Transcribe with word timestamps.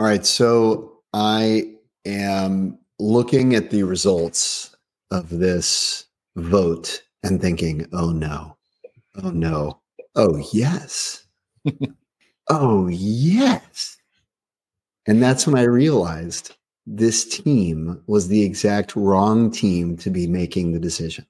All 0.00 0.06
right. 0.06 0.24
So 0.24 0.92
I 1.12 1.74
am 2.06 2.78
looking 2.98 3.54
at 3.54 3.68
the 3.68 3.82
results 3.82 4.74
of 5.10 5.28
this 5.28 6.06
vote 6.36 7.02
and 7.22 7.38
thinking, 7.38 7.86
oh 7.92 8.10
no, 8.10 8.56
oh 9.22 9.28
no, 9.28 9.82
oh 10.16 10.42
yes, 10.54 11.26
oh 12.48 12.88
yes. 12.88 13.98
And 15.06 15.22
that's 15.22 15.46
when 15.46 15.58
I 15.58 15.64
realized 15.64 16.56
this 16.86 17.26
team 17.26 18.02
was 18.06 18.28
the 18.28 18.42
exact 18.42 18.96
wrong 18.96 19.50
team 19.50 19.98
to 19.98 20.08
be 20.08 20.26
making 20.26 20.72
the 20.72 20.80
decision. 20.80 21.26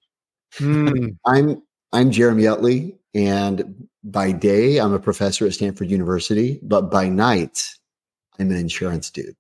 Mm. 0.59 1.16
I'm 1.27 1.61
I'm 1.93 2.12
Jeremy 2.12 2.46
Utley, 2.46 3.00
and 3.14 3.89
by 4.05 4.30
day 4.30 4.79
I'm 4.79 4.93
a 4.93 5.00
professor 5.00 5.45
at 5.45 5.55
Stanford 5.55 5.91
University, 5.91 6.61
but 6.62 6.82
by 6.82 7.09
night 7.09 7.66
I'm 8.41 8.50
an 8.50 8.57
insurance 8.57 9.11
dude. 9.11 9.36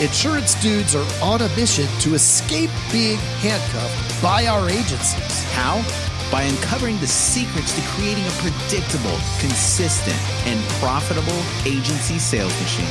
Insurance 0.00 0.54
dudes 0.62 0.94
are 0.94 1.06
on 1.20 1.40
a 1.42 1.48
mission 1.56 1.88
to 2.02 2.14
escape 2.14 2.70
being 2.92 3.18
handcuffed 3.42 4.22
by 4.22 4.46
our 4.46 4.70
agencies. 4.70 5.42
How? 5.50 5.82
By 6.30 6.42
uncovering 6.42 6.98
the 7.00 7.08
secrets 7.08 7.74
to 7.74 7.82
creating 7.88 8.24
a 8.24 8.30
predictable, 8.30 9.18
consistent, 9.40 10.16
and 10.46 10.62
profitable 10.78 11.42
agency 11.64 12.20
sales 12.20 12.54
machine. 12.60 12.86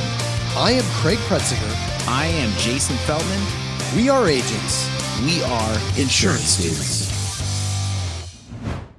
I 0.54 0.72
am 0.72 0.84
Craig 1.00 1.18
Pretzinger. 1.20 2.06
I 2.08 2.26
am 2.26 2.52
Jason 2.58 2.96
Feldman. 3.06 3.42
We 3.96 4.10
are 4.10 4.28
agents. 4.28 4.90
We 5.24 5.42
are 5.44 5.74
insurance 5.98 6.58
dudes. 6.58 7.10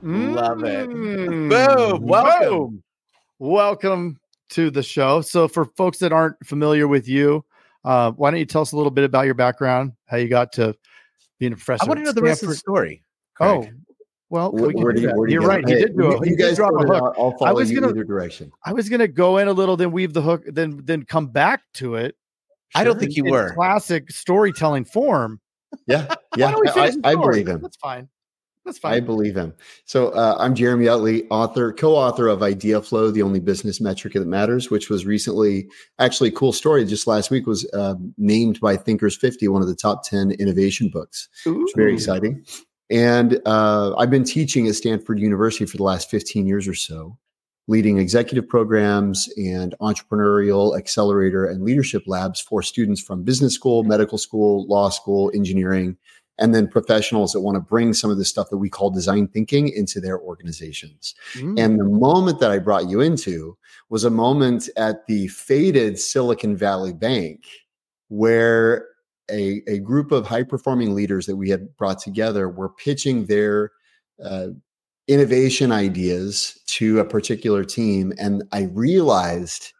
Love 0.02 0.64
it. 0.64 0.90
Mm. 0.90 1.50
Boom. 1.50 2.02
Welcome. 2.02 2.84
Welcome 3.38 4.20
to 4.50 4.70
the 4.72 4.84
show. 4.84 5.22
So, 5.22 5.48
for 5.48 5.66
folks 5.66 5.98
that 6.00 6.12
aren't 6.14 6.36
familiar 6.46 6.88
with 6.88 7.08
you, 7.08 7.44
uh, 7.86 8.12
why 8.12 8.32
don't 8.32 8.40
you 8.40 8.46
tell 8.46 8.62
us 8.62 8.72
a 8.72 8.76
little 8.78 8.92
bit 8.92 9.04
about 9.04 9.26
your 9.26 9.34
background, 9.36 9.94
how 10.06 10.18
you 10.18 10.28
got 10.28 10.52
to 10.54 10.76
being 11.40 11.54
a 11.54 11.56
professor? 11.56 11.84
I 11.84 11.88
want 11.88 12.00
to 12.00 12.04
know 12.06 12.12
the 12.12 12.22
rest 12.22 12.44
of 12.44 12.50
the 12.50 12.56
Stanford? 12.56 12.60
story. 12.76 13.04
Oh, 13.40 13.68
well, 14.30 14.52
Where- 14.52 14.68
we 14.70 14.74
where 14.84 14.92
do 14.94 14.98
do 14.98 15.02
you- 15.04 15.08
that. 15.10 15.18
where 15.18 15.28
do 15.28 15.34
you 15.34 15.40
You're 15.40 15.42
go? 15.42 15.48
right. 15.56 15.68
You 15.68 15.76
Hey, 15.76 15.82
did 15.86 15.96
do 15.98 16.04
you- 16.04 16.12
it. 16.12 16.30
you 16.30 16.36
did 16.36 16.40
guys 16.40 16.56
drop 16.58 16.74
a 16.74 16.86
hook. 16.86 17.16
I'll 17.18 17.38
follow 17.38 17.54
was 17.56 17.72
gonna- 17.72 17.90
either 17.90 18.04
direction. 18.04 18.52
I 18.66 18.74
was 18.74 18.90
gonna 18.90 19.08
go 19.08 19.38
in 19.38 19.48
a 19.48 19.54
little, 19.54 19.78
then 19.78 19.92
weave 19.92 20.14
the 20.14 20.22
hook, 20.22 20.44
then 20.48 20.82
then 20.84 21.04
come 21.04 21.28
back 21.28 21.62
to 21.76 21.96
it. 21.96 22.16
I 22.76 22.84
don't 22.84 23.00
think 23.00 23.16
you 23.16 23.24
in 23.26 23.32
were. 23.32 23.54
classic 23.54 24.12
storytelling 24.12 24.84
form. 24.86 25.40
Yeah, 25.86 26.08
Why 26.08 26.16
yeah, 26.36 26.52
don't 26.52 26.62
we 26.62 26.68
I, 26.70 26.74
finish 26.92 26.96
I 27.06 27.16
believe 27.16 27.48
him. 27.48 27.62
That's 27.62 27.78
fine. 27.78 28.10
That's 28.68 28.84
I 28.84 29.00
believe 29.00 29.38
him. 29.38 29.54
So 29.86 30.10
uh, 30.10 30.36
I'm 30.38 30.54
Jeremy 30.54 30.90
Utley, 30.90 31.26
author, 31.30 31.72
co-author 31.72 32.28
of 32.28 32.40
Ideaflow, 32.40 33.14
the 33.14 33.22
only 33.22 33.40
business 33.40 33.80
metric 33.80 34.14
that 34.14 34.28
matters, 34.28 34.70
which 34.70 34.90
was 34.90 35.06
recently 35.06 35.70
actually 36.00 36.30
a 36.30 36.34
cool 36.34 36.52
story. 36.52 36.84
Just 36.84 37.08
last 37.08 37.32
week 37.32 37.48
was 37.48 37.66
uh, 37.74 37.96
named 38.18 38.60
by 38.60 38.76
Thinkers 38.76 39.16
50 39.16 39.48
one 39.48 39.62
of 39.62 39.70
the 39.70 39.76
top 39.76 40.04
10 40.04 40.32
innovation 40.32 40.90
books. 40.90 41.30
It's 41.46 41.74
very 41.78 41.94
exciting. 41.94 42.46
And 42.90 43.40
uh, 43.46 43.96
I've 43.96 44.10
been 44.10 44.26
teaching 44.26 44.68
at 44.68 44.76
Stanford 44.76 45.18
University 45.18 45.66
for 45.66 45.78
the 45.78 45.84
last 45.84 46.10
15 46.12 46.46
years 46.46 46.68
or 46.68 46.76
so, 46.76 47.18
leading 47.70 48.00
executive 48.00 48.50
programs 48.50 49.30
and 49.38 49.76
entrepreneurial 49.80 50.78
accelerator 50.78 51.46
and 51.46 51.64
leadership 51.64 52.04
labs 52.06 52.42
for 52.42 52.62
students 52.62 53.02
from 53.02 53.24
business 53.24 53.54
school, 53.54 53.86
medical 53.86 54.18
school, 54.18 54.68
law 54.68 54.90
school, 54.90 55.32
engineering, 55.34 55.96
and 56.38 56.54
then 56.54 56.68
professionals 56.68 57.34
that 57.34 57.42
want 57.42 57.56
to 57.56 57.62
bring 57.62 57.94
some 57.94 58.12
of 58.12 58.18
the 58.18 58.26
stuff 58.26 58.50
that 58.50 58.58
we 58.58 58.70
call 58.70 58.90
design 58.90 59.28
thinking 59.28 59.70
into 59.70 60.00
their 60.00 60.20
organizations. 60.20 61.16
Mm. 61.34 61.60
And 61.60 61.80
the 61.80 61.86
moment 61.86 62.40
that 62.40 62.52
I 62.52 62.60
brought 62.60 62.90
you 62.90 63.02
into 63.02 63.58
was 63.90 64.04
a 64.04 64.10
moment 64.10 64.70
at 64.78 65.08
the 65.08 65.28
faded 65.30 66.00
Silicon 66.00 66.56
Valley 66.56 66.94
Bank 66.94 67.46
where 68.10 68.88
a, 69.30 69.62
a 69.68 69.80
group 69.80 70.12
of 70.12 70.26
high 70.26 70.44
performing 70.44 70.96
leaders 70.96 71.26
that 71.26 71.36
we 71.36 71.50
had 71.50 71.76
brought 71.78 72.00
together 72.00 72.48
were 72.48 72.70
pitching 72.70 73.26
their 73.26 73.72
uh, 74.24 74.48
innovation 75.08 75.72
ideas 75.72 76.60
to 76.68 77.00
a 77.00 77.06
particular 77.06 77.64
team. 77.64 78.14
And 78.18 78.44
I 78.52 78.64
realized 78.74 79.74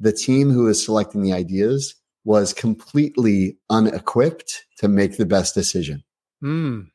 the 0.00 0.12
team 0.12 0.50
who 0.50 0.64
was 0.64 0.84
selecting 0.84 1.22
the 1.22 1.32
ideas 1.32 1.94
was 2.24 2.52
completely 2.52 3.56
unequipped 3.70 4.64
to 4.78 4.88
make 4.88 5.16
the 5.16 5.26
best 5.26 5.54
decision. 5.54 6.02
Mm. 6.42 6.88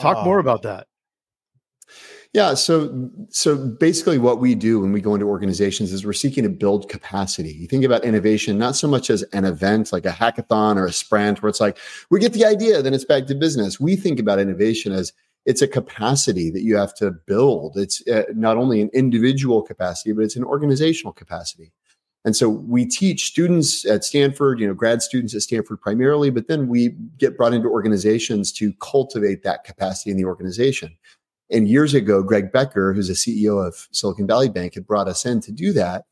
Talk 0.00 0.24
more 0.24 0.36
Oh. 0.38 0.40
about 0.40 0.62
that. 0.62 0.86
Yeah, 2.34 2.54
so 2.54 3.10
so 3.30 3.56
basically 3.56 4.18
what 4.18 4.38
we 4.38 4.54
do 4.54 4.80
when 4.80 4.92
we 4.92 5.00
go 5.00 5.14
into 5.14 5.26
organizations 5.26 5.92
is 5.92 6.04
we're 6.04 6.12
seeking 6.12 6.44
to 6.44 6.50
build 6.50 6.90
capacity. 6.90 7.52
You 7.54 7.66
think 7.66 7.84
about 7.84 8.04
innovation 8.04 8.58
not 8.58 8.76
so 8.76 8.86
much 8.86 9.08
as 9.08 9.22
an 9.32 9.46
event 9.46 9.92
like 9.94 10.04
a 10.04 10.10
hackathon 10.10 10.76
or 10.76 10.84
a 10.84 10.92
sprint 10.92 11.42
where 11.42 11.48
it's 11.48 11.60
like 11.60 11.78
we 12.10 12.20
get 12.20 12.34
the 12.34 12.44
idea 12.44 12.82
then 12.82 12.92
it's 12.92 13.06
back 13.06 13.26
to 13.26 13.34
business. 13.34 13.80
We 13.80 13.96
think 13.96 14.20
about 14.20 14.38
innovation 14.38 14.92
as 14.92 15.12
it's 15.46 15.62
a 15.62 15.68
capacity 15.68 16.50
that 16.50 16.62
you 16.62 16.76
have 16.76 16.94
to 16.96 17.12
build. 17.26 17.78
It's 17.78 18.06
uh, 18.06 18.24
not 18.34 18.58
only 18.58 18.82
an 18.82 18.90
individual 18.92 19.62
capacity 19.62 20.12
but 20.12 20.22
it's 20.24 20.36
an 20.36 20.44
organizational 20.44 21.14
capacity. 21.14 21.72
And 22.28 22.36
so 22.36 22.50
we 22.50 22.84
teach 22.84 23.24
students 23.24 23.86
at 23.86 24.04
Stanford, 24.04 24.60
you 24.60 24.66
know, 24.66 24.74
grad 24.74 25.00
students 25.00 25.34
at 25.34 25.40
Stanford 25.40 25.80
primarily, 25.80 26.28
but 26.28 26.46
then 26.46 26.68
we 26.68 26.90
get 27.16 27.38
brought 27.38 27.54
into 27.54 27.70
organizations 27.70 28.52
to 28.52 28.74
cultivate 28.82 29.42
that 29.44 29.64
capacity 29.64 30.10
in 30.10 30.18
the 30.18 30.26
organization. 30.26 30.94
And 31.50 31.66
years 31.66 31.94
ago, 31.94 32.22
Greg 32.22 32.52
Becker, 32.52 32.92
who's 32.92 33.08
a 33.08 33.14
CEO 33.14 33.66
of 33.66 33.88
Silicon 33.92 34.26
Valley 34.26 34.50
Bank, 34.50 34.74
had 34.74 34.86
brought 34.86 35.08
us 35.08 35.24
in 35.24 35.40
to 35.40 35.50
do 35.50 35.72
that. 35.72 36.04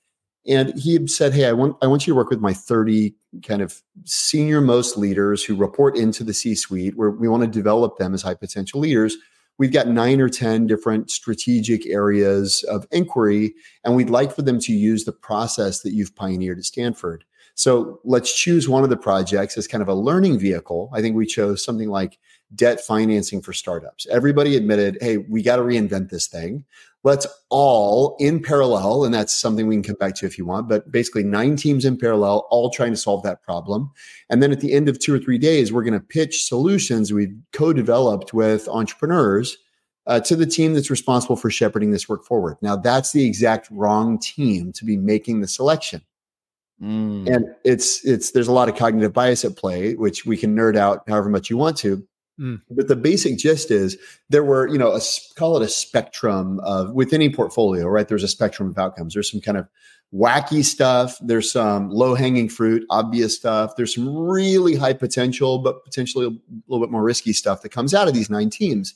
And 0.48 0.74
he 0.78 0.94
had 0.94 1.10
said, 1.10 1.34
Hey, 1.34 1.44
I 1.44 1.52
want, 1.52 1.76
I 1.82 1.86
want 1.86 2.06
you 2.06 2.14
to 2.14 2.16
work 2.16 2.30
with 2.30 2.40
my 2.40 2.54
30 2.54 3.14
kind 3.46 3.60
of 3.60 3.82
senior 4.06 4.62
most 4.62 4.96
leaders 4.96 5.44
who 5.44 5.54
report 5.54 5.98
into 5.98 6.24
the 6.24 6.32
C 6.32 6.54
suite, 6.54 6.96
where 6.96 7.10
we 7.10 7.28
want 7.28 7.42
to 7.42 7.46
develop 7.46 7.98
them 7.98 8.14
as 8.14 8.22
high 8.22 8.32
potential 8.32 8.80
leaders. 8.80 9.18
We've 9.58 9.72
got 9.72 9.88
nine 9.88 10.20
or 10.20 10.28
10 10.28 10.66
different 10.66 11.10
strategic 11.10 11.86
areas 11.86 12.62
of 12.64 12.86
inquiry, 12.90 13.54
and 13.84 13.96
we'd 13.96 14.10
like 14.10 14.34
for 14.34 14.42
them 14.42 14.60
to 14.60 14.72
use 14.72 15.04
the 15.04 15.12
process 15.12 15.80
that 15.80 15.92
you've 15.92 16.14
pioneered 16.14 16.58
at 16.58 16.64
Stanford. 16.64 17.24
So 17.54 18.00
let's 18.04 18.38
choose 18.38 18.68
one 18.68 18.84
of 18.84 18.90
the 18.90 18.98
projects 18.98 19.56
as 19.56 19.66
kind 19.66 19.80
of 19.80 19.88
a 19.88 19.94
learning 19.94 20.38
vehicle. 20.38 20.90
I 20.92 21.00
think 21.00 21.16
we 21.16 21.24
chose 21.24 21.64
something 21.64 21.88
like 21.88 22.18
debt 22.54 22.80
financing 22.80 23.42
for 23.42 23.52
startups. 23.52 24.06
Everybody 24.06 24.56
admitted, 24.56 24.98
hey, 25.00 25.18
we 25.18 25.42
got 25.42 25.56
to 25.56 25.62
reinvent 25.62 26.10
this 26.10 26.26
thing. 26.26 26.64
Let's 27.02 27.26
all 27.50 28.16
in 28.18 28.42
parallel, 28.42 29.04
and 29.04 29.14
that's 29.14 29.32
something 29.32 29.66
we 29.66 29.76
can 29.76 29.82
come 29.82 29.96
back 29.96 30.14
to 30.16 30.26
if 30.26 30.38
you 30.38 30.44
want, 30.44 30.68
but 30.68 30.90
basically 30.90 31.22
nine 31.22 31.54
teams 31.56 31.84
in 31.84 31.96
parallel, 31.96 32.46
all 32.50 32.70
trying 32.70 32.90
to 32.92 32.96
solve 32.96 33.22
that 33.22 33.42
problem. 33.42 33.90
And 34.28 34.42
then 34.42 34.50
at 34.50 34.60
the 34.60 34.72
end 34.72 34.88
of 34.88 34.98
two 34.98 35.14
or 35.14 35.18
three 35.18 35.38
days, 35.38 35.72
we're 35.72 35.84
going 35.84 35.94
to 35.94 36.00
pitch 36.00 36.44
solutions 36.44 37.12
we've 37.12 37.36
co 37.52 37.72
developed 37.72 38.34
with 38.34 38.68
entrepreneurs 38.68 39.56
uh, 40.06 40.20
to 40.20 40.34
the 40.34 40.46
team 40.46 40.74
that's 40.74 40.90
responsible 40.90 41.36
for 41.36 41.50
shepherding 41.50 41.92
this 41.92 42.08
work 42.08 42.24
forward. 42.24 42.56
Now, 42.60 42.74
that's 42.74 43.12
the 43.12 43.24
exact 43.24 43.68
wrong 43.70 44.18
team 44.18 44.72
to 44.72 44.84
be 44.84 44.96
making 44.96 45.40
the 45.40 45.48
selection 45.48 46.02
Mm. 46.82 47.26
and 47.34 47.46
it's 47.64 48.04
it's 48.04 48.32
there's 48.32 48.48
a 48.48 48.52
lot 48.52 48.68
of 48.68 48.76
cognitive 48.76 49.14
bias 49.14 49.46
at 49.46 49.56
play 49.56 49.94
which 49.94 50.26
we 50.26 50.36
can 50.36 50.54
nerd 50.54 50.76
out 50.76 51.04
however 51.08 51.30
much 51.30 51.48
you 51.48 51.56
want 51.56 51.74
to 51.78 52.06
Mm. 52.38 52.60
but 52.70 52.86
the 52.86 52.96
basic 52.96 53.38
gist 53.38 53.70
is 53.70 53.96
there 54.28 54.44
were 54.44 54.68
you 54.68 54.76
know 54.76 54.92
a, 54.92 55.00
call 55.36 55.56
it 55.56 55.62
a 55.64 55.68
spectrum 55.70 56.60
of 56.60 56.92
with 56.92 57.14
any 57.14 57.30
portfolio 57.30 57.86
right 57.86 58.08
there's 58.08 58.22
a 58.22 58.28
spectrum 58.28 58.68
of 58.68 58.76
outcomes 58.76 59.14
there's 59.14 59.30
some 59.30 59.40
kind 59.40 59.56
of 59.56 59.66
wacky 60.12 60.62
stuff 60.62 61.16
there's 61.22 61.50
some 61.50 61.88
low 61.88 62.14
hanging 62.14 62.46
fruit 62.50 62.84
obvious 62.90 63.34
stuff 63.34 63.74
there's 63.76 63.94
some 63.94 64.14
really 64.14 64.76
high 64.76 64.92
potential 64.92 65.60
but 65.60 65.82
potentially 65.82 66.26
a 66.26 66.60
little 66.68 66.84
bit 66.84 66.92
more 66.92 67.02
risky 67.02 67.32
stuff 67.32 67.62
that 67.62 67.70
comes 67.70 67.94
out 67.94 68.06
of 68.06 68.12
these 68.12 68.28
nine 68.28 68.50
teams 68.50 68.94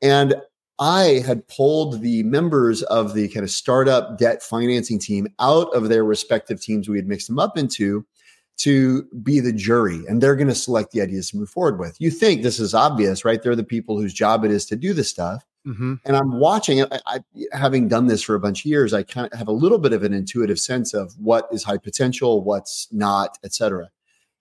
and 0.00 0.34
I 0.78 1.22
had 1.26 1.46
pulled 1.48 2.00
the 2.00 2.22
members 2.22 2.82
of 2.84 3.12
the 3.12 3.28
kind 3.28 3.44
of 3.44 3.50
startup 3.50 4.16
debt 4.16 4.42
financing 4.42 4.98
team 4.98 5.28
out 5.38 5.68
of 5.74 5.90
their 5.90 6.04
respective 6.04 6.60
teams 6.62 6.88
we 6.88 6.96
had 6.96 7.06
mixed 7.06 7.28
them 7.28 7.38
up 7.38 7.58
into 7.58 8.06
to 8.58 9.02
be 9.22 9.40
the 9.40 9.52
jury 9.52 10.02
and 10.06 10.22
they're 10.22 10.36
going 10.36 10.48
to 10.48 10.54
select 10.54 10.92
the 10.92 11.00
ideas 11.00 11.30
to 11.30 11.36
move 11.36 11.48
forward 11.48 11.78
with. 11.78 12.00
You 12.00 12.10
think 12.10 12.42
this 12.42 12.60
is 12.60 12.74
obvious, 12.74 13.24
right? 13.24 13.42
They're 13.42 13.56
the 13.56 13.64
people 13.64 13.98
whose 13.98 14.14
job 14.14 14.44
it 14.44 14.50
is 14.50 14.66
to 14.66 14.76
do 14.76 14.92
this 14.92 15.08
stuff. 15.08 15.44
Mm-hmm. 15.66 15.94
And 16.04 16.16
I'm 16.16 16.38
watching 16.38 16.78
it. 16.78 16.88
I, 16.90 17.00
I, 17.06 17.20
having 17.52 17.88
done 17.88 18.06
this 18.06 18.22
for 18.22 18.34
a 18.34 18.40
bunch 18.40 18.60
of 18.60 18.66
years, 18.66 18.92
I 18.92 19.04
kind 19.04 19.28
of 19.32 19.38
have 19.38 19.48
a 19.48 19.52
little 19.52 19.78
bit 19.78 19.92
of 19.92 20.02
an 20.02 20.12
intuitive 20.12 20.58
sense 20.58 20.92
of 20.92 21.16
what 21.18 21.48
is 21.52 21.62
high 21.62 21.78
potential, 21.78 22.42
what's 22.42 22.88
not, 22.92 23.38
et 23.44 23.54
cetera. 23.54 23.88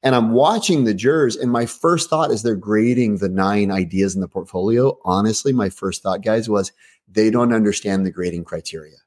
And 0.03 0.15
I'm 0.15 0.31
watching 0.31 0.83
the 0.83 0.95
jurors, 0.95 1.35
and 1.35 1.51
my 1.51 1.67
first 1.67 2.09
thought 2.09 2.31
is 2.31 2.41
they're 2.41 2.55
grading 2.55 3.17
the 3.17 3.29
nine 3.29 3.69
ideas 3.69 4.15
in 4.15 4.21
the 4.21 4.27
portfolio, 4.27 4.97
honestly, 5.05 5.53
my 5.53 5.69
first 5.69 6.01
thought, 6.01 6.23
guys, 6.23 6.49
was 6.49 6.71
they 7.07 7.29
don't 7.29 7.53
understand 7.53 8.03
the 8.03 8.11
grading 8.11 8.43
criteria. 8.43 8.97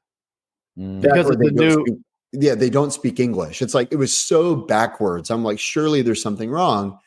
Mm. 0.79 1.01
Because 1.01 1.29
of 1.29 1.37
the 1.37 1.51
new- 1.51 1.81
speak- 1.85 1.99
yeah, 2.31 2.55
they 2.55 2.69
don't 2.69 2.93
speak 2.93 3.19
English. 3.19 3.61
It's 3.61 3.73
like 3.73 3.91
it 3.91 3.97
was 3.97 4.15
so 4.15 4.55
backwards. 4.55 5.29
I'm 5.29 5.43
like, 5.43 5.59
surely 5.59 6.01
there's 6.01 6.21
something 6.21 6.49
wrong 6.49 6.99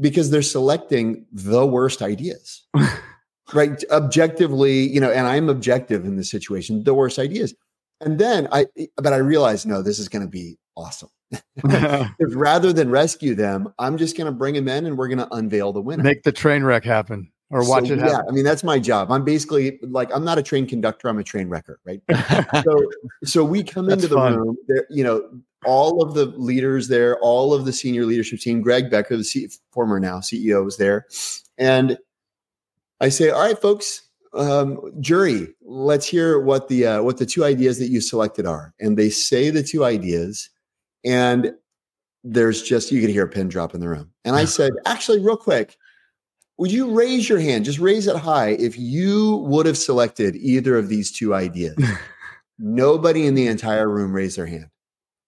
because 0.00 0.30
they're 0.30 0.42
selecting 0.42 1.26
the 1.32 1.66
worst 1.66 2.02
ideas. 2.02 2.62
right. 3.54 3.82
Objectively, 3.90 4.88
you 4.88 5.00
know, 5.00 5.10
and 5.10 5.26
I'm 5.26 5.48
objective 5.48 6.04
in 6.04 6.16
this 6.16 6.30
situation, 6.30 6.84
the 6.84 6.94
worst 6.94 7.18
ideas. 7.18 7.54
And 8.00 8.18
then 8.18 8.48
I, 8.50 8.66
but 8.96 9.12
I 9.12 9.18
realized, 9.18 9.66
no, 9.66 9.82
this 9.82 9.98
is 9.98 10.08
going 10.08 10.22
to 10.24 10.30
be 10.30 10.58
awesome. 10.76 11.08
Rather 12.18 12.72
than 12.72 12.90
rescue 12.90 13.34
them, 13.34 13.72
I'm 13.78 13.96
just 13.96 14.16
going 14.16 14.26
to 14.26 14.32
bring 14.32 14.54
them 14.54 14.68
in 14.68 14.86
and 14.86 14.98
we're 14.98 15.08
going 15.08 15.18
to 15.18 15.32
unveil 15.32 15.72
the 15.72 15.80
winner. 15.80 16.02
Make 16.02 16.22
the 16.22 16.32
train 16.32 16.64
wreck 16.64 16.84
happen 16.84 17.30
or 17.54 17.66
watch 17.68 17.86
So, 17.86 17.94
it 17.94 18.00
yeah. 18.00 18.22
I 18.28 18.32
mean 18.32 18.42
that's 18.44 18.64
my 18.64 18.80
job. 18.80 19.12
I'm 19.12 19.24
basically 19.24 19.78
like 19.82 20.10
I'm 20.12 20.24
not 20.24 20.38
a 20.38 20.42
train 20.42 20.66
conductor. 20.66 21.08
I'm 21.08 21.18
a 21.18 21.22
train 21.22 21.48
wrecker, 21.48 21.78
right? 21.84 22.00
so 22.64 22.90
so 23.22 23.44
we 23.44 23.62
come 23.74 23.88
into 23.88 24.08
the 24.08 24.16
fun. 24.16 24.36
room. 24.36 24.56
There, 24.66 24.86
you 24.90 25.04
know, 25.04 25.28
all 25.64 26.02
of 26.02 26.14
the 26.14 26.26
leaders 26.26 26.88
there, 26.88 27.16
all 27.20 27.54
of 27.54 27.64
the 27.64 27.72
senior 27.72 28.06
leadership 28.06 28.40
team. 28.40 28.60
Greg 28.60 28.90
Becker, 28.90 29.16
the 29.16 29.22
C- 29.24 29.48
former 29.70 30.00
now 30.00 30.18
CEO, 30.18 30.64
was 30.64 30.78
there, 30.78 31.06
and 31.56 31.96
I 33.00 33.08
say, 33.08 33.30
"All 33.30 33.40
right, 33.40 33.58
folks, 33.58 34.02
um, 34.32 34.80
jury, 35.00 35.54
let's 35.62 36.06
hear 36.06 36.40
what 36.40 36.66
the 36.68 36.86
uh, 36.86 37.02
what 37.02 37.18
the 37.18 37.26
two 37.26 37.44
ideas 37.44 37.78
that 37.78 37.88
you 37.88 38.00
selected 38.00 38.46
are." 38.46 38.74
And 38.80 38.98
they 38.98 39.10
say 39.10 39.50
the 39.50 39.62
two 39.62 39.84
ideas, 39.84 40.50
and 41.04 41.54
there's 42.24 42.62
just 42.62 42.90
you 42.90 43.00
could 43.00 43.10
hear 43.10 43.26
a 43.26 43.28
pin 43.28 43.48
drop 43.48 43.74
in 43.74 43.80
the 43.80 43.88
room. 43.88 44.10
And 44.24 44.34
I 44.34 44.44
said, 44.44 44.72
"Actually, 44.86 45.20
real 45.20 45.36
quick." 45.36 45.76
Would 46.58 46.70
you 46.70 46.92
raise 46.92 47.28
your 47.28 47.40
hand? 47.40 47.64
Just 47.64 47.80
raise 47.80 48.06
it 48.06 48.16
high 48.16 48.50
if 48.50 48.78
you 48.78 49.36
would 49.48 49.66
have 49.66 49.78
selected 49.78 50.36
either 50.36 50.76
of 50.76 50.88
these 50.88 51.10
two 51.10 51.34
ideas. 51.34 51.76
Nobody 52.58 53.26
in 53.26 53.34
the 53.34 53.48
entire 53.48 53.88
room 53.88 54.12
raised 54.12 54.38
their 54.38 54.46
hand. 54.46 54.68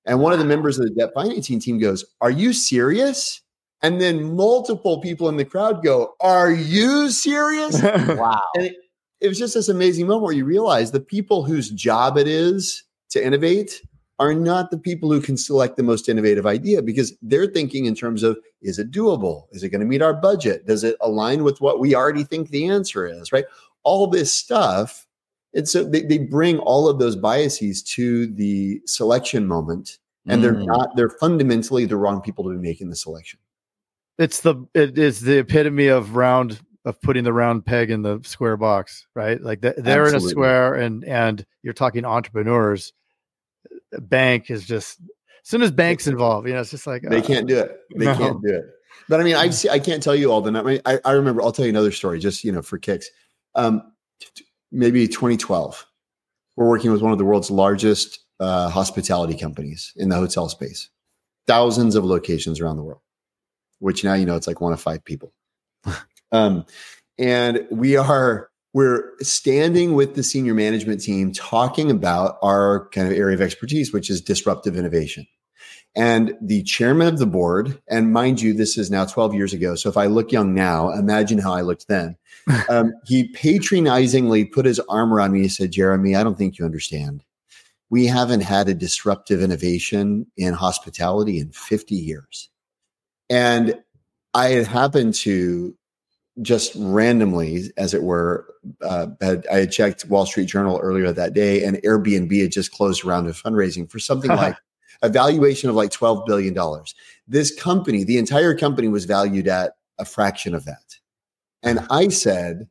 And 0.05 0.21
one 0.21 0.33
of 0.33 0.39
the 0.39 0.45
members 0.45 0.79
of 0.79 0.85
the 0.87 0.95
debt 0.95 1.11
financing 1.15 1.59
team 1.59 1.81
goes, 1.81 2.05
Are 2.21 2.31
you 2.31 2.53
serious? 2.53 3.43
And 3.83 4.01
then 4.01 4.37
multiple 4.37 5.01
people 5.01 5.29
in 5.29 5.37
the 5.37 5.45
crowd 5.45 5.83
go, 5.83 6.15
Are 6.21 6.51
you 6.51 7.11
serious? 7.11 7.83
Wow. 8.17 8.43
And 8.55 8.67
it, 8.67 8.77
it 9.21 9.29
was 9.29 9.39
just 9.39 9.55
this 9.55 9.69
amazing 9.69 10.07
moment 10.07 10.23
where 10.23 10.35
you 10.35 10.45
realize 10.45 10.93
the 10.93 11.01
people 11.01 11.43
whose 11.43 11.71
job 11.71 12.17
it 12.17 12.29
is 12.29 12.85
to 13.11 13.25
innovate 13.25 13.83
are 14.19 14.35
not 14.35 14.71
the 14.71 14.79
people 14.79 15.13
who 15.13 15.21
can 15.21 15.37
select 15.37 15.77
the 15.77 15.83
most 15.83 16.09
innovative 16.09 16.47
idea 16.47 16.81
because 16.83 17.13
they're 17.23 17.47
thinking 17.47 17.85
in 17.85 17.95
terms 17.95 18.23
of 18.23 18.39
is 18.63 18.79
it 18.79 18.91
doable? 18.91 19.45
Is 19.53 19.63
it 19.63 19.69
going 19.69 19.81
to 19.83 19.87
meet 19.87 20.01
our 20.03 20.15
budget? 20.15 20.67
Does 20.67 20.85
it 20.85 20.97
align 21.01 21.45
with 21.45 21.61
what 21.61 21.81
we 21.81 21.95
already 21.95 22.25
think 22.25 22.49
the 22.49 22.67
answer 22.67 23.07
is? 23.07 23.31
Right? 23.33 23.45
All 23.83 24.07
this 24.07 24.33
stuff. 24.33 25.07
And 25.55 25.69
so 25.69 25.85
they, 25.85 26.03
they 26.03 26.19
bring 26.19 26.59
all 26.61 26.89
of 26.89 26.99
those 26.99 27.17
biases 27.17 27.83
to 27.85 28.27
the 28.27 28.81
selection 28.87 29.47
moment, 29.47 29.99
and 30.27 30.43
they're 30.43 30.55
Mm. 30.55 30.67
not, 30.67 30.97
they're 30.97 31.09
fundamentally 31.09 31.85
the 31.87 31.97
wrong 31.97 32.21
people 32.21 32.45
to 32.45 32.51
be 32.51 32.57
making 32.57 32.91
the 32.91 32.97
selection. 32.97 33.39
it's 34.19 34.41
the 34.41 34.57
it 34.75 34.99
is 34.99 35.21
the 35.21 35.39
epitome 35.39 35.89
of 35.89 36.17
round 36.17 36.59
of 36.87 37.01
putting 37.03 37.25
the 37.25 37.33
round 37.33 37.65
peg 37.67 37.91
in 37.91 38.03
the 38.03 38.21
square 38.25 38.57
box, 38.57 39.07
right? 39.15 39.41
Like 39.43 39.61
th- 39.63 39.75
they're 39.79 40.09
in 40.09 40.15
a 40.15 40.21
square, 40.21 40.75
and 40.75 41.05
and 41.05 41.45
you're 41.63 41.75
talking 41.75 42.05
entrepreneurs. 42.05 42.93
Bank 44.01 44.51
is 44.51 44.67
just 44.67 45.01
as 45.01 45.51
soon 45.51 45.63
as 45.63 45.71
banks 45.71 46.07
involved, 46.07 46.49
you 46.49 46.55
know, 46.55 46.61
it's 46.61 46.71
just 46.71 46.87
like 46.87 47.03
They 47.03 47.19
uh, 47.19 47.23
can't 47.23 47.47
do 47.47 47.59
it. 47.59 47.79
They 47.97 48.07
no. 48.07 48.17
can't 48.17 48.43
do 48.43 48.53
it. 48.53 48.65
But 49.09 49.21
I 49.21 49.25
mean, 49.25 49.37
I've 49.37 49.55
seen, 49.55 49.71
I 49.71 49.79
can't 49.79 50.03
tell 50.03 50.15
you 50.15 50.33
all 50.33 50.41
the. 50.41 50.59
I, 50.59 50.63
mean, 50.63 50.81
I, 50.85 50.99
I 51.05 51.13
remember. 51.13 51.43
I'll 51.43 51.53
tell 51.53 51.65
you 51.65 51.71
another 51.71 51.93
story, 51.93 52.19
just 52.19 52.43
you 52.43 52.51
know, 52.51 52.63
for 52.63 52.79
kicks. 52.79 53.09
Um, 53.55 53.83
maybe 54.73 55.07
2012, 55.07 55.87
we're 56.57 56.69
working 56.69 56.91
with 56.91 57.03
one 57.03 57.13
of 57.13 57.19
the 57.19 57.25
world's 57.25 57.51
largest 57.51 58.19
uh, 58.41 58.69
hospitality 58.69 59.37
companies 59.37 59.93
in 59.97 60.09
the 60.09 60.17
hotel 60.17 60.49
space, 60.49 60.91
thousands 61.47 61.95
of 61.95 62.05
locations 62.05 62.61
around 62.61 62.77
the 62.77 62.83
world. 62.83 63.01
Which 63.79 64.03
now 64.03 64.15
you 64.15 64.27
know 64.27 64.37
it's 64.37 64.47
like 64.47 64.61
one 64.61 64.73
of 64.73 64.81
five 64.81 65.05
people. 65.05 65.33
um, 66.33 66.65
and 67.19 67.67
we 67.71 67.97
are 67.97 68.51
we're 68.77 69.15
standing 69.23 69.95
with 69.95 70.17
the 70.17 70.23
senior 70.23 70.53
management 70.53 71.01
team 71.01 71.33
talking 71.33 71.91
about 71.91 72.37
our 72.43 72.91
kind 72.91 73.11
of 73.11 73.17
area 73.17 73.35
of 73.35 73.41
expertise, 73.41 73.91
which 73.91 74.11
is 74.11 74.21
disruptive 74.21 74.77
innovation. 74.77 75.27
And 75.95 76.35
the 76.43 76.63
chairman 76.63 77.07
of 77.09 77.19
the 77.19 77.27
board, 77.27 77.81
and 77.89 78.13
mind 78.13 78.43
you, 78.43 78.53
this 78.53 78.77
is 78.77 78.91
now 78.91 79.07
12 79.07 79.33
years 79.33 79.55
ago. 79.55 79.77
So 79.77 79.89
if 79.89 79.97
I 79.97 80.05
look 80.05 80.31
young 80.31 80.53
now, 80.53 80.91
imagine 80.91 81.39
how 81.39 81.55
I 81.55 81.63
looked 81.63 81.89
then. 81.89 82.19
Um, 82.69 82.93
he 83.07 83.29
patronizingly 83.29 84.45
put 84.45 84.67
his 84.67 84.79
arm 84.91 85.13
around 85.13 85.33
me 85.33 85.41
and 85.41 85.51
said, 85.51 85.73
Jeremy, 85.73 86.15
I 86.15 86.23
don't 86.23 86.37
think 86.37 86.59
you 86.59 86.65
understand. 86.67 87.25
We 87.89 88.05
haven't 88.07 88.43
had 88.43 88.69
a 88.69 88.75
disruptive 88.75 89.41
innovation 89.41 90.27
in 90.37 90.53
hospitality 90.53 91.41
in 91.41 91.51
50 91.51 91.95
years. 91.95 92.51
And 93.31 93.77
I 94.35 94.51
had 94.51 94.67
happened 94.67 95.15
to 95.15 95.77
just 96.43 96.73
randomly, 96.77 97.73
as 97.77 97.95
it 97.95 98.03
were, 98.03 98.47
uh, 98.83 99.09
had, 99.21 99.47
I 99.51 99.61
had 99.61 99.73
checked 99.73 100.05
Wall 100.07 100.27
Street 100.27 100.47
Journal 100.47 100.79
earlier 100.83 101.13
that 101.13 101.33
day, 101.33 101.65
and 101.65 101.77
Airbnb 101.79 102.41
had 102.41 102.53
just 102.53 102.73
closed 102.73 103.05
around 103.05 103.25
a 103.25 103.29
round 103.29 103.29
of 103.31 103.43
fundraising 103.43 103.91
for 103.91 103.99
something 103.99 104.31
like 104.37 104.57
a 105.03 105.09
valuation 105.09 105.71
of 105.71 105.77
like 105.77 105.91
$12 105.91 106.27
billion. 106.27 106.57
This 107.27 107.55
company, 107.55 108.05
the 108.05 108.19
entire 108.19 108.57
company 108.57 108.89
was 108.89 109.05
valued 109.05 109.49
at 109.49 109.73
a 109.99 110.05
fraction 110.05 110.55
of 110.55 110.65
that. 110.67 110.97
And 111.63 111.81
I 111.91 112.09
said 112.09 112.69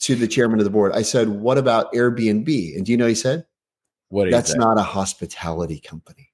to 0.00 0.14
the 0.14 0.28
chairman 0.28 0.58
of 0.58 0.64
the 0.64 0.70
board, 0.70 0.92
I 0.92 1.02
said, 1.02 1.28
What 1.28 1.58
about 1.58 1.92
Airbnb? 1.92 2.76
And 2.76 2.84
do 2.84 2.92
you 2.92 2.98
know 2.98 3.04
what 3.04 3.10
he 3.10 3.14
said? 3.14 3.46
What 4.08 4.24
do 4.24 4.30
you 4.30 4.36
That's 4.36 4.54
not 4.54 4.78
a 4.78 4.82
hospitality 4.82 5.80
company. 5.80 6.30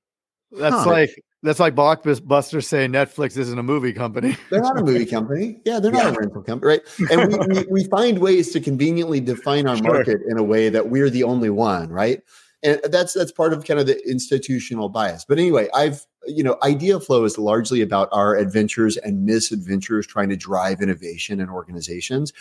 That's 0.50 0.74
Huh. 0.74 0.86
like 0.86 1.24
that's 1.42 1.60
like 1.60 1.74
Blockbuster 1.74 2.64
saying 2.64 2.92
Netflix 2.92 3.36
isn't 3.36 3.58
a 3.58 3.62
movie 3.62 3.92
company. 3.92 4.36
They're 4.50 4.60
not 4.62 4.78
a 4.78 4.84
movie 4.84 5.06
company. 5.06 5.60
Yeah, 5.64 5.80
they're 5.80 5.92
not 5.92 6.16
a 6.16 6.18
rental 6.18 6.42
company, 6.42 6.78
right? 6.78 7.10
And 7.10 7.32
we, 7.32 7.38
we, 7.58 7.66
we 7.70 7.84
find 7.84 8.18
ways 8.18 8.52
to 8.52 8.60
conveniently 8.60 9.20
define 9.20 9.66
our 9.66 9.76
Sure. 9.76 9.92
market 9.92 10.20
in 10.28 10.38
a 10.38 10.42
way 10.42 10.68
that 10.68 10.88
we're 10.88 11.10
the 11.10 11.24
only 11.24 11.50
one, 11.50 11.88
right? 11.90 12.22
And 12.62 12.80
that's 12.84 13.12
that's 13.12 13.32
part 13.32 13.52
of 13.52 13.64
kind 13.64 13.80
of 13.80 13.86
the 13.86 14.00
institutional 14.08 14.88
bias. 14.88 15.24
But 15.24 15.38
anyway, 15.38 15.68
I've 15.74 16.06
you 16.26 16.44
know, 16.44 16.56
Ideaflow 16.62 17.24
is 17.24 17.38
largely 17.38 17.80
about 17.80 18.08
our 18.12 18.36
adventures 18.36 18.96
and 18.96 19.24
misadventures 19.24 20.06
trying 20.06 20.28
to 20.28 20.36
drive 20.36 20.80
innovation 20.80 21.40
in 21.40 21.48
organizations. 21.48 22.32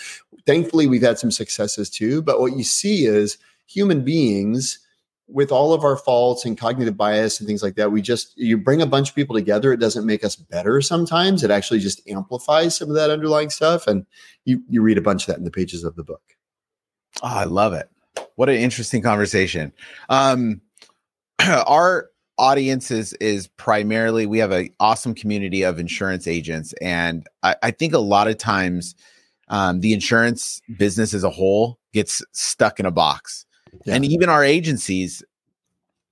Thankfully, 0.45 0.87
we've 0.87 1.01
had 1.01 1.17
some 1.17 1.31
successes 1.31 1.89
too. 1.89 2.21
But 2.21 2.39
what 2.39 2.55
you 2.55 2.63
see 2.63 3.05
is 3.05 3.37
human 3.65 4.03
beings 4.03 4.79
with 5.31 5.51
all 5.51 5.73
of 5.73 5.83
our 5.83 5.95
faults 5.97 6.45
and 6.45 6.57
cognitive 6.57 6.97
bias 6.97 7.39
and 7.39 7.47
things 7.47 7.63
like 7.63 7.75
that, 7.75 7.91
we 7.91 8.01
just 8.01 8.37
you 8.37 8.57
bring 8.57 8.81
a 8.81 8.85
bunch 8.85 9.09
of 9.09 9.15
people 9.15 9.35
together. 9.35 9.71
It 9.71 9.79
doesn't 9.79 10.05
make 10.05 10.23
us 10.23 10.35
better 10.35 10.81
sometimes. 10.81 11.43
It 11.43 11.51
actually 11.51 11.79
just 11.79 12.07
amplifies 12.07 12.75
some 12.75 12.89
of 12.89 12.95
that 12.95 13.09
underlying 13.09 13.49
stuff. 13.49 13.87
And 13.87 14.05
you 14.45 14.61
you 14.69 14.81
read 14.81 14.97
a 14.97 15.01
bunch 15.01 15.23
of 15.23 15.27
that 15.27 15.37
in 15.37 15.43
the 15.45 15.51
pages 15.51 15.83
of 15.83 15.95
the 15.95 16.03
book. 16.03 16.21
Oh, 17.23 17.27
I 17.27 17.43
love 17.45 17.73
it. 17.73 17.89
What 18.35 18.49
an 18.49 18.55
interesting 18.55 19.01
conversation. 19.01 19.71
Um, 20.09 20.61
our 21.39 22.09
audience 22.37 22.89
is 22.91 23.13
is 23.13 23.47
primarily 23.47 24.25
we 24.25 24.39
have 24.39 24.51
an 24.51 24.69
awesome 24.79 25.13
community 25.13 25.63
of 25.63 25.79
insurance 25.79 26.27
agents, 26.27 26.73
and 26.81 27.27
I, 27.43 27.55
I 27.63 27.71
think 27.71 27.93
a 27.93 27.99
lot 27.99 28.27
of 28.27 28.37
times 28.37 28.95
um, 29.49 29.81
the 29.81 29.93
insurance 29.93 30.61
business 30.77 31.13
as 31.13 31.23
a 31.23 31.29
whole 31.29 31.77
gets 31.93 32.23
stuck 32.31 32.79
in 32.79 32.85
a 32.85 32.91
box, 32.91 33.45
Yeah. 33.85 33.95
and 33.95 34.05
even 34.05 34.29
our 34.29 34.43
agencies. 34.43 35.23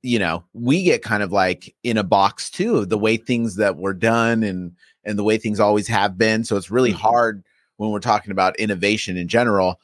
You 0.01 0.20
know, 0.20 0.46
we 0.53 0.84
get 0.84 1.03
kind 1.03 1.24
of 1.24 1.32
like 1.32 1.75
in 1.84 1.98
a 1.98 2.03
box 2.03 2.50
too 2.50 2.77
of 2.77 2.89
the 2.89 2.98
way 2.98 3.18
things 3.18 3.56
that 3.58 3.77
were 3.77 3.94
done 3.94 4.44
and 4.44 4.74
and 5.03 5.18
the 5.18 5.24
way 5.24 5.38
things 5.38 5.60
always 5.60 5.88
have 5.88 6.18
been. 6.18 6.44
So 6.44 6.56
it's 6.58 6.72
really 6.72 6.91
Mhm. 6.91 6.98
hard 6.98 7.44
when 7.77 7.91
we're 7.91 8.00
talking 8.00 8.32
about 8.32 8.58
innovation 8.60 9.18
in 9.18 9.27
general 9.27 9.79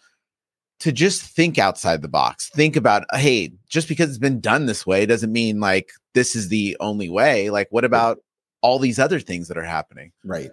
to 0.81 0.91
just 0.91 1.22
think 1.22 1.57
outside 1.57 2.01
the 2.01 2.07
box. 2.10 2.50
Think 2.50 2.75
about, 2.75 3.05
hey, 3.13 3.53
just 3.67 3.88
because 3.88 4.10
it's 4.10 4.17
been 4.17 4.41
done 4.41 4.65
this 4.65 4.86
way 4.86 5.05
doesn't 5.05 5.31
mean 5.31 5.60
like 5.62 5.91
this 6.13 6.36
is 6.36 6.50
the 6.50 6.75
only 6.81 7.10
way. 7.10 7.50
Like, 7.50 7.69
what 7.72 7.86
about 7.86 8.19
all 8.62 8.77
these 8.77 9.00
other 9.00 9.19
things 9.22 9.48
that 9.48 9.57
are 9.57 9.63
happening? 9.63 10.12
Right. 10.24 10.51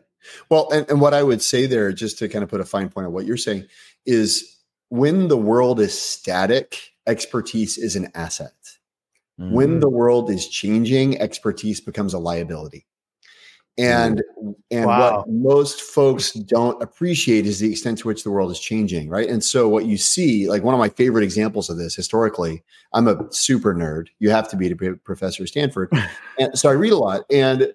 Well, 0.49 0.69
and, 0.71 0.88
and 0.88 1.00
what 1.00 1.14
I 1.14 1.25
would 1.25 1.42
say 1.42 1.66
there, 1.66 1.92
just 1.92 2.19
to 2.19 2.28
kind 2.28 2.45
of 2.45 2.49
put 2.49 2.61
a 2.61 2.64
fine 2.64 2.88
point 2.88 3.09
on 3.09 3.12
what 3.12 3.26
you're 3.26 3.37
saying, 3.37 3.66
is 4.07 4.57
when 4.88 5.26
the 5.26 5.37
world 5.37 5.81
is 5.81 6.00
static, 6.00 6.78
expertise 7.07 7.76
is 7.76 7.97
an 7.97 8.09
asset. 8.14 8.52
Mm-hmm. 9.42 9.54
When 9.54 9.80
the 9.80 9.88
world 9.88 10.30
is 10.30 10.49
changing, 10.49 11.20
expertise 11.20 11.80
becomes 11.80 12.14
a 12.14 12.18
liability. 12.18 12.87
And 13.78 14.22
and 14.70 14.84
Wow. 14.84 15.16
what 15.16 15.30
most 15.30 15.80
folks 15.80 16.32
don't 16.32 16.80
appreciate 16.82 17.46
is 17.46 17.58
the 17.58 17.70
extent 17.70 17.99
to 17.99 18.08
which 18.08 18.22
the 18.22 18.30
world 18.30 18.50
is 18.50 18.61
changing, 18.61 19.08
right? 19.08 19.28
And 19.28 19.42
so 19.42 19.66
what 19.66 19.87
you 19.87 19.96
see, 19.96 20.46
like 20.46 20.62
one 20.62 20.75
of 20.75 20.78
my 20.78 20.90
favorite 20.90 21.25
examples 21.25 21.70
of 21.70 21.78
this 21.78 21.94
historically, 21.94 22.62
I'm 22.92 23.08
a 23.08 23.26
super 23.32 23.75
nerd. 23.75 24.08
You 24.18 24.28
have 24.30 24.49
to 24.50 24.56
be 24.56 24.68
to 24.68 24.75
be 24.75 24.88
a 24.88 24.94
professor 24.94 25.42
at 25.42 25.49
Stanford. 25.49 25.90
and 26.38 26.56
so 26.56 26.68
I 26.68 26.72
read 26.72 26.92
a 26.92 26.99
lot. 26.99 27.22
And 27.30 27.72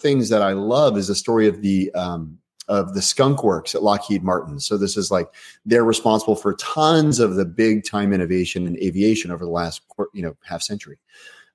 things 0.00 0.30
that 0.30 0.40
I 0.40 0.52
love 0.52 0.96
is 0.96 1.08
the 1.08 1.14
story 1.14 1.46
of 1.46 1.60
the 1.60 1.92
um, 1.94 2.38
of 2.68 2.94
the 2.94 3.02
skunk 3.02 3.44
works 3.44 3.74
at 3.74 3.82
Lockheed 3.82 4.22
Martin. 4.22 4.60
So 4.60 4.76
this 4.76 4.96
is 4.96 5.10
like 5.10 5.28
they're 5.64 5.84
responsible 5.84 6.36
for 6.36 6.54
tons 6.54 7.20
of 7.20 7.34
the 7.34 7.44
big 7.44 7.84
time 7.84 8.12
innovation 8.12 8.66
in 8.66 8.78
aviation 8.78 9.30
over 9.30 9.44
the 9.44 9.50
last 9.50 9.82
you 10.12 10.22
know 10.22 10.36
half 10.44 10.62
century. 10.62 10.98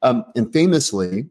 Um, 0.01 0.23
and 0.35 0.51
famously, 0.53 1.29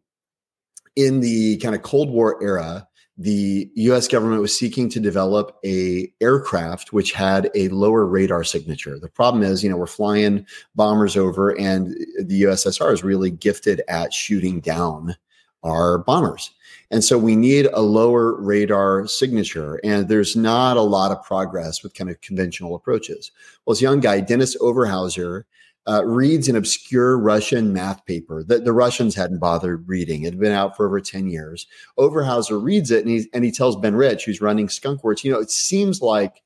in 0.97 1.21
the 1.21 1.57
kind 1.59 1.75
of 1.75 1.83
Cold 1.83 2.11
War 2.11 2.43
era, 2.43 2.87
the 3.17 3.69
U.S. 3.75 4.07
government 4.07 4.41
was 4.41 4.57
seeking 4.57 4.89
to 4.91 5.01
develop 5.01 5.59
a 5.65 6.13
aircraft 6.21 6.93
which 6.93 7.13
had 7.13 7.51
a 7.55 7.69
lower 7.69 8.07
radar 8.07 8.45
signature. 8.45 8.99
The 8.99 9.09
problem 9.09 9.43
is, 9.43 9.65
you 9.65 9.71
know, 9.71 9.77
we're 9.77 9.87
flying 9.87 10.47
bombers 10.77 11.17
over, 11.17 11.59
and 11.59 11.97
the 12.23 12.43
USSR 12.43 12.93
is 12.93 13.03
really 13.03 13.31
gifted 13.31 13.83
at 13.89 14.13
shooting 14.13 14.61
down 14.61 15.17
are 15.63 15.99
bombers. 15.99 16.51
And 16.91 17.05
so 17.05 17.19
we 17.19 17.37
need 17.37 17.67
a 17.73 17.83
lower 17.83 18.41
radar 18.41 19.07
signature. 19.07 19.81
And 19.85 20.09
there's 20.09 20.37
not 20.37 20.77
a 20.77 20.83
lot 20.83 21.13
of 21.13 21.23
progress 21.23 21.83
with 21.83 21.95
kind 21.95 22.11
of 22.11 22.21
conventional 22.21 22.75
approaches. 22.75 23.31
Well, 23.65 23.75
this 23.75 23.83
young 23.83 24.01
guy, 24.01 24.21
Dennis 24.21 24.57
Overholser, 24.57 25.45
uh, 25.87 26.05
reads 26.05 26.49
an 26.49 26.57
obscure 26.57 27.19
Russian 27.19 27.73
math 27.73 28.05
paper 28.05 28.45
that 28.45 28.65
the 28.65 28.75
Russians 28.75 29.15
hadn't 29.15 29.39
bothered 29.39 29.89
reading. 29.89 30.23
It 30.23 30.35
had 30.35 30.41
been 30.41 30.53
out 30.53 30.77
for 30.77 30.87
over 30.87 31.01
10 31.01 31.29
years. 31.29 31.67
Overholser 31.99 32.63
reads 32.63 32.91
it 32.91 33.05
and 33.07 33.11
he, 33.11 33.27
and 33.33 33.43
he 33.43 33.51
tells 33.51 33.77
Ben 33.77 33.97
Rich, 33.97 34.27
who's 34.27 34.43
running 34.43 34.69
Skunkworks, 34.69 35.25
you 35.25 35.33
know, 35.33 35.41
it 35.41 35.51
seems 35.51 36.03
like 36.03 36.43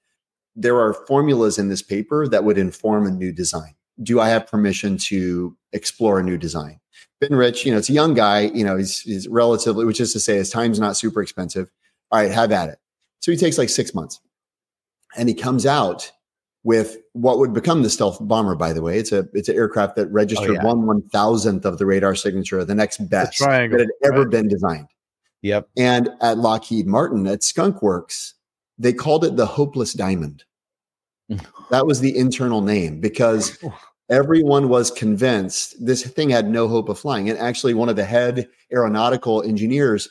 there 0.55 0.79
are 0.79 0.95
formulas 0.95 1.59
in 1.59 1.69
this 1.69 1.83
paper 1.83 2.29
that 2.29 2.45
would 2.45 2.59
inform 2.59 3.07
a 3.07 3.11
new 3.11 3.33
design. 3.33 3.75
Do 4.03 4.21
I 4.21 4.29
have 4.29 4.47
permission 4.47 4.97
to 4.99 5.57
explore 5.73 6.21
a 6.21 6.23
new 6.23 6.39
design? 6.39 6.79
Ben 7.23 7.37
Rich, 7.37 7.65
you 7.65 7.71
know, 7.71 7.79
it's 7.79 7.89
a 7.89 7.93
young 7.93 8.15
guy, 8.15 8.41
you 8.41 8.65
know, 8.65 8.77
he's, 8.77 9.01
he's 9.01 9.29
relatively, 9.29 9.85
which 9.85 10.01
is 10.01 10.13
to 10.13 10.21
say 10.21 10.35
his 10.35 10.51
time's 10.51 10.81
not 10.81 10.97
super 10.97 11.23
expensive. 11.23 11.71
All 12.11 12.21
right, 12.21 12.31
have 12.31 12.51
at 12.51 12.69
it. 12.69 12.79
So 13.21 13.31
he 13.31 13.39
takes 13.39 13.59
like 13.59 13.69
six 13.69 13.95
months 13.95 14.21
and 15.17 15.29
he 15.29 15.35
comes 15.35 15.65
out 15.65 16.11
with 16.65 16.99
what 17.13 17.39
would 17.39 17.53
become 17.53 17.83
the 17.83 17.91
stealth 17.91 18.19
bomber. 18.21 18.57
By 18.57 18.73
the 18.73 18.83
way, 18.83 18.99
it's 18.99 19.13
a 19.13 19.29
it's 19.35 19.49
an 19.49 19.55
aircraft 19.55 19.95
that 19.97 20.09
registered 20.09 20.51
oh, 20.51 20.55
yeah. 20.55 20.65
one 20.65 20.85
one 20.85 21.03
thousandth 21.11 21.65
of 21.65 21.79
the 21.79 21.87
radar 21.87 22.17
signature, 22.17 22.65
the 22.65 22.75
next 22.75 23.09
best 23.09 23.39
the 23.39 23.47
that 23.47 23.81
had 23.81 23.89
ever 24.05 24.23
right. 24.23 24.31
been 24.31 24.49
designed. 24.49 24.89
Yep. 25.43 25.69
And 25.77 26.11
at 26.21 26.39
Lockheed 26.39 26.87
Martin 26.87 27.27
at 27.29 27.45
Skunk 27.45 27.83
Works, 27.83 28.35
they 28.79 28.93
called 28.93 29.25
it 29.25 29.37
the 29.37 29.47
Hopeless 29.47 29.93
Diamond. 29.93 30.45
that 31.71 31.87
was 31.87 32.01
the 32.01 32.17
internal 32.17 32.63
name 32.63 33.01
because 33.01 33.59
everyone 34.13 34.69
was 34.69 34.91
convinced 34.91 35.75
this 35.85 36.07
thing 36.07 36.29
had 36.29 36.49
no 36.49 36.69
hope 36.69 36.91
of 36.91 36.99
flying. 36.99 37.31
And 37.31 37.39
actually, 37.39 37.75
one 37.75 37.89
of 37.89 37.97
the 37.97 38.05
head 38.05 38.49
aeronautical 38.73 39.43
engineers 39.43 40.09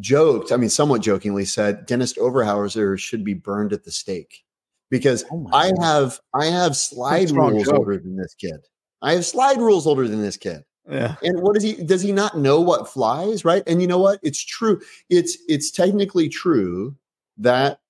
joked, 0.00 0.50
I 0.50 0.56
mean, 0.56 0.70
somewhat 0.70 1.02
jokingly 1.02 1.44
said, 1.44 1.86
Dennis 1.86 2.14
Overholser 2.14 2.98
should 2.98 3.22
be 3.22 3.34
burned 3.34 3.72
at 3.72 3.84
the 3.84 3.92
stake 3.92 4.42
because 4.90 5.24
oh 5.30 5.46
I 5.52 5.70
God. 5.72 5.84
have 5.84 6.20
I 6.34 6.46
have 6.46 6.74
slide 6.74 7.30
rules 7.30 7.66
joke. 7.66 7.78
older 7.78 7.98
than 7.98 8.16
this 8.16 8.34
kid. 8.34 8.56
I 9.02 9.12
have 9.12 9.26
slide 9.26 9.58
rules 9.58 9.86
older 9.86 10.08
than 10.08 10.22
this 10.22 10.38
kid. 10.38 10.64
Yeah. 10.90 11.16
And 11.22 11.40
what 11.40 11.54
does 11.54 11.62
he 11.62 11.74
does 11.74 12.02
he 12.02 12.12
not 12.12 12.38
know 12.38 12.60
what 12.60 12.88
flies, 12.88 13.44
right? 13.44 13.62
And 13.66 13.80
you 13.82 13.86
know 13.86 13.98
what? 13.98 14.20
It's 14.22 14.42
true. 14.42 14.80
It's 15.10 15.36
it's 15.48 15.70
technically 15.70 16.30
true 16.30 16.96
that 17.38 17.80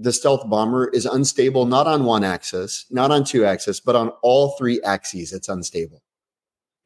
the 0.00 0.12
stealth 0.12 0.48
bomber 0.48 0.88
is 0.88 1.06
unstable 1.06 1.66
not 1.66 1.86
on 1.86 2.04
one 2.04 2.24
axis, 2.24 2.86
not 2.90 3.10
on 3.10 3.24
two 3.24 3.44
axes, 3.44 3.80
but 3.80 3.96
on 3.96 4.10
all 4.22 4.50
three 4.56 4.80
axes 4.82 5.32
it's 5.32 5.48
unstable. 5.48 6.02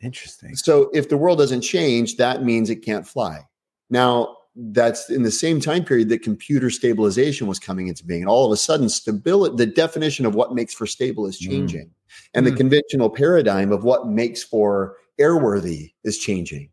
Interesting. 0.00 0.56
So 0.56 0.90
if 0.92 1.08
the 1.08 1.16
world 1.16 1.38
doesn't 1.38 1.60
change, 1.60 2.16
that 2.16 2.42
means 2.42 2.70
it 2.70 2.84
can't 2.84 3.06
fly. 3.06 3.46
Now, 3.90 4.36
that's 4.54 5.08
in 5.08 5.22
the 5.22 5.30
same 5.30 5.60
time 5.60 5.84
period 5.84 6.08
that 6.10 6.22
computer 6.22 6.70
stabilization 6.70 7.46
was 7.46 7.58
coming 7.58 7.88
into 7.88 8.04
being. 8.04 8.22
And 8.22 8.28
all 8.28 8.44
of 8.44 8.52
a 8.52 8.56
sudden, 8.56 8.88
stability, 8.88 9.56
the 9.56 9.66
definition 9.66 10.26
of 10.26 10.34
what 10.34 10.54
makes 10.54 10.74
for 10.74 10.86
stable 10.86 11.26
is 11.26 11.40
mm. 11.40 11.48
changing. 11.48 11.86
Mm. 11.86 11.90
And 12.34 12.46
mm. 12.46 12.50
the 12.50 12.56
conventional 12.56 13.10
paradigm 13.10 13.72
of 13.72 13.84
what 13.84 14.08
makes 14.08 14.42
for 14.42 14.96
airworthy 15.20 15.92
is 16.04 16.18
changing. 16.18 16.70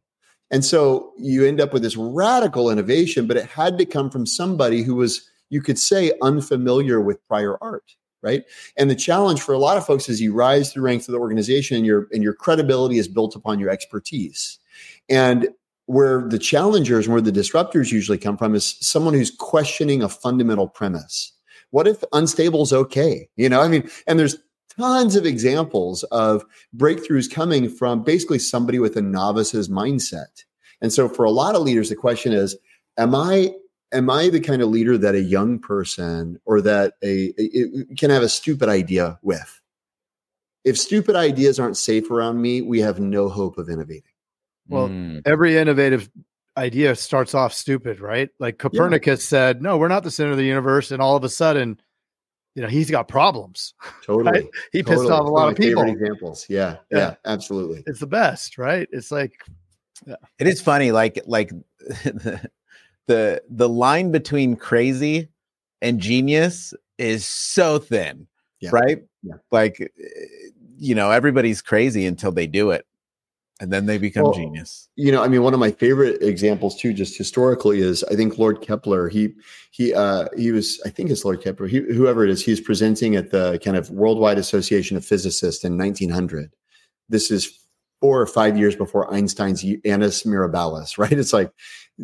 And 0.52 0.66
so 0.66 1.14
you 1.18 1.46
end 1.46 1.62
up 1.62 1.72
with 1.72 1.84
this 1.84 1.96
radical 1.96 2.70
innovation, 2.72 3.28
but 3.28 3.38
it 3.38 3.46
had 3.46 3.78
to 3.78 3.86
come 3.86 4.10
from 4.10 4.26
somebody 4.26 4.82
who 4.82 4.96
was, 4.96 5.29
you 5.50 5.62
could 5.62 5.80
say, 5.80 6.14
unfamiliar 6.22 7.02
with 7.02 7.26
prior 7.28 7.58
art. 7.62 7.96
Right. 8.22 8.44
And 8.76 8.92
the 8.92 8.96
challenge 8.96 9.42
for 9.42 9.54
a 9.54 9.58
lot 9.58 9.78
of 9.78 9.86
folks 9.86 10.10
is 10.10 10.20
you 10.20 10.34
rise 10.34 10.74
through 10.74 10.84
ranks 10.84 11.08
of 11.08 11.14
the 11.14 11.20
organization 11.20 11.78
and 11.78 11.86
your 11.86 12.10
and 12.12 12.22
your 12.22 12.34
credibility 12.34 12.98
is 12.98 13.08
built 13.08 13.34
upon 13.34 13.60
your 13.60 13.70
expertise. 13.70 14.60
And 15.08 15.48
where 15.86 16.28
the 16.28 16.38
challengers 16.38 17.06
and 17.06 17.14
where 17.14 17.22
the 17.22 17.32
disruptors 17.32 17.92
usually 17.92 18.18
come 18.18 18.38
from 18.38 18.54
is 18.56 18.76
someone 18.82 19.14
who's 19.14 19.32
questioning 19.32 20.04
a 20.04 20.10
fundamental 20.10 20.68
premise. 20.68 21.32
What 21.72 21.88
if 21.88 22.04
unstable 22.14 22.62
is 22.62 22.74
okay? 22.74 23.30
You 23.38 23.50
know, 23.50 23.62
I 23.62 23.70
mean, 23.70 23.90
and 24.06 24.20
there's 24.20 24.38
tons 24.78 25.16
of 25.16 25.26
examples 25.26 26.04
of 26.04 26.46
breakthroughs 26.76 27.32
coming 27.32 27.70
from 27.70 28.04
basically 28.04 28.38
somebody 28.38 28.80
with 28.80 28.98
a 28.98 29.02
novice's 29.02 29.70
mindset. 29.70 30.44
And 30.82 30.94
so 30.94 31.10
for 31.10 31.26
a 31.26 31.32
lot 31.32 31.56
of 31.56 31.64
leaders, 31.64 31.90
the 31.90 31.96
question 31.96 32.34
is, 32.34 32.56
am 32.98 33.16
I 33.16 33.54
am 33.92 34.10
I 34.10 34.30
the 34.30 34.40
kind 34.40 34.62
of 34.62 34.70
leader 34.70 34.98
that 34.98 35.16
a 35.16 35.22
young 35.22 35.60
person 35.60 36.40
or 36.46 36.62
that 36.62 36.94
a, 37.04 37.34
a 37.40 37.96
can 37.96 38.10
have 38.10 38.24
a 38.24 38.30
stupid 38.30 38.70
idea 38.70 39.20
with? 39.22 39.62
If 40.64 40.78
stupid 40.78 41.16
ideas 41.16 41.60
aren't 41.60 41.78
safe 41.78 42.12
around 42.12 42.42
me, 42.42 42.62
we 42.62 42.80
have 42.80 43.00
no 43.00 43.30
hope 43.30 43.58
of 43.58 43.70
innovating. 43.70 44.04
Well, 44.68 44.90
mm. 44.90 45.22
every 45.26 45.58
innovative 45.58 46.10
idea 46.58 46.96
starts 46.96 47.34
off 47.34 47.54
stupid, 47.54 48.00
right? 48.00 48.30
Like 48.40 48.60
Copernicus 48.60 49.22
yeah. 49.22 49.30
said, 49.30 49.62
"No, 49.62 49.78
we're 49.78 49.88
not 49.88 50.04
the 50.04 50.12
center 50.12 50.32
of 50.32 50.38
the 50.38 50.44
universe," 50.44 50.92
and 50.92 51.02
all 51.02 51.16
of 51.16 51.24
a 51.24 51.30
sudden, 51.30 51.80
you 52.56 52.62
know, 52.62 52.68
he's 52.68 52.92
got 52.92 53.08
problems. 53.08 53.74
Totally, 54.06 54.32
right? 54.32 54.50
he 54.72 54.84
totally. 54.84 55.08
pissed 55.08 55.12
off 55.12 55.26
a 55.26 55.32
lot 55.32 55.50
of 55.50 55.58
people. 55.58 55.84
Examples, 55.84 56.46
yeah, 56.50 56.78
yeah, 56.92 56.98
yeah, 56.98 57.16
absolutely. 57.26 57.84
It's 57.88 58.00
the 58.00 58.08
best, 58.08 58.58
right? 58.58 58.88
It's 58.92 59.12
like, 59.12 59.34
yeah. 60.06 60.16
it 60.38 60.48
is 60.48 60.62
funny, 60.62 60.92
like 60.92 61.20
like 61.26 61.52
the 63.10 63.42
the 63.50 63.68
line 63.68 64.12
between 64.12 64.56
crazy 64.56 65.30
and 65.82 66.00
genius 66.00 66.76
is 67.00 67.26
so 67.26 67.80
thin, 67.80 68.28
yeah. 68.62 68.70
right? 68.72 69.04
Yeah. 69.24 69.36
Like, 69.52 69.82
eh, 69.82 70.08
you 70.78 70.94
know, 70.94 71.10
everybody's 71.10 71.62
crazy 71.62 72.06
until 72.06 72.32
they 72.32 72.46
do 72.48 72.70
it 72.70 72.86
and 73.60 73.74
then 73.74 73.86
they 73.88 73.98
become 73.98 74.24
well, 74.24 74.34
genius 74.34 74.88
you 74.96 75.12
know 75.12 75.22
i 75.22 75.28
mean 75.28 75.44
one 75.44 75.54
of 75.54 75.60
my 75.60 75.72
favorite 75.72 76.22
examples 76.22 76.80
too 76.80 76.94
just 76.94 77.18
historically 77.18 77.80
is 77.80 78.06
i 78.06 78.16
think 78.16 78.38
lord 78.38 78.62
kepler 78.62 79.10
he 79.10 79.34
he 79.72 79.94
uh 79.94 80.28
he 80.38 80.52
was 80.52 80.82
i 80.86 80.90
think 80.90 81.10
it's 81.10 81.26
lord 81.26 81.42
kepler 81.42 81.68
he, 81.68 81.80
whoever 81.80 82.24
it 82.24 82.30
is 82.30 82.44
he's 82.44 82.62
presenting 82.62 83.16
at 83.16 83.32
the 83.32 83.60
kind 83.64 83.76
of 83.76 83.90
worldwide 83.90 84.38
association 84.38 84.96
of 84.96 85.04
physicists 85.04 85.66
in 85.66 85.78
1900 85.78 86.56
this 87.10 87.30
is 87.32 87.60
or 88.02 88.26
five 88.26 88.58
years 88.58 88.76
before 88.76 89.12
einstein's 89.14 89.64
annus 89.86 90.24
mirabilis 90.24 90.98
right 90.98 91.14
it's 91.14 91.34
like 91.34 91.52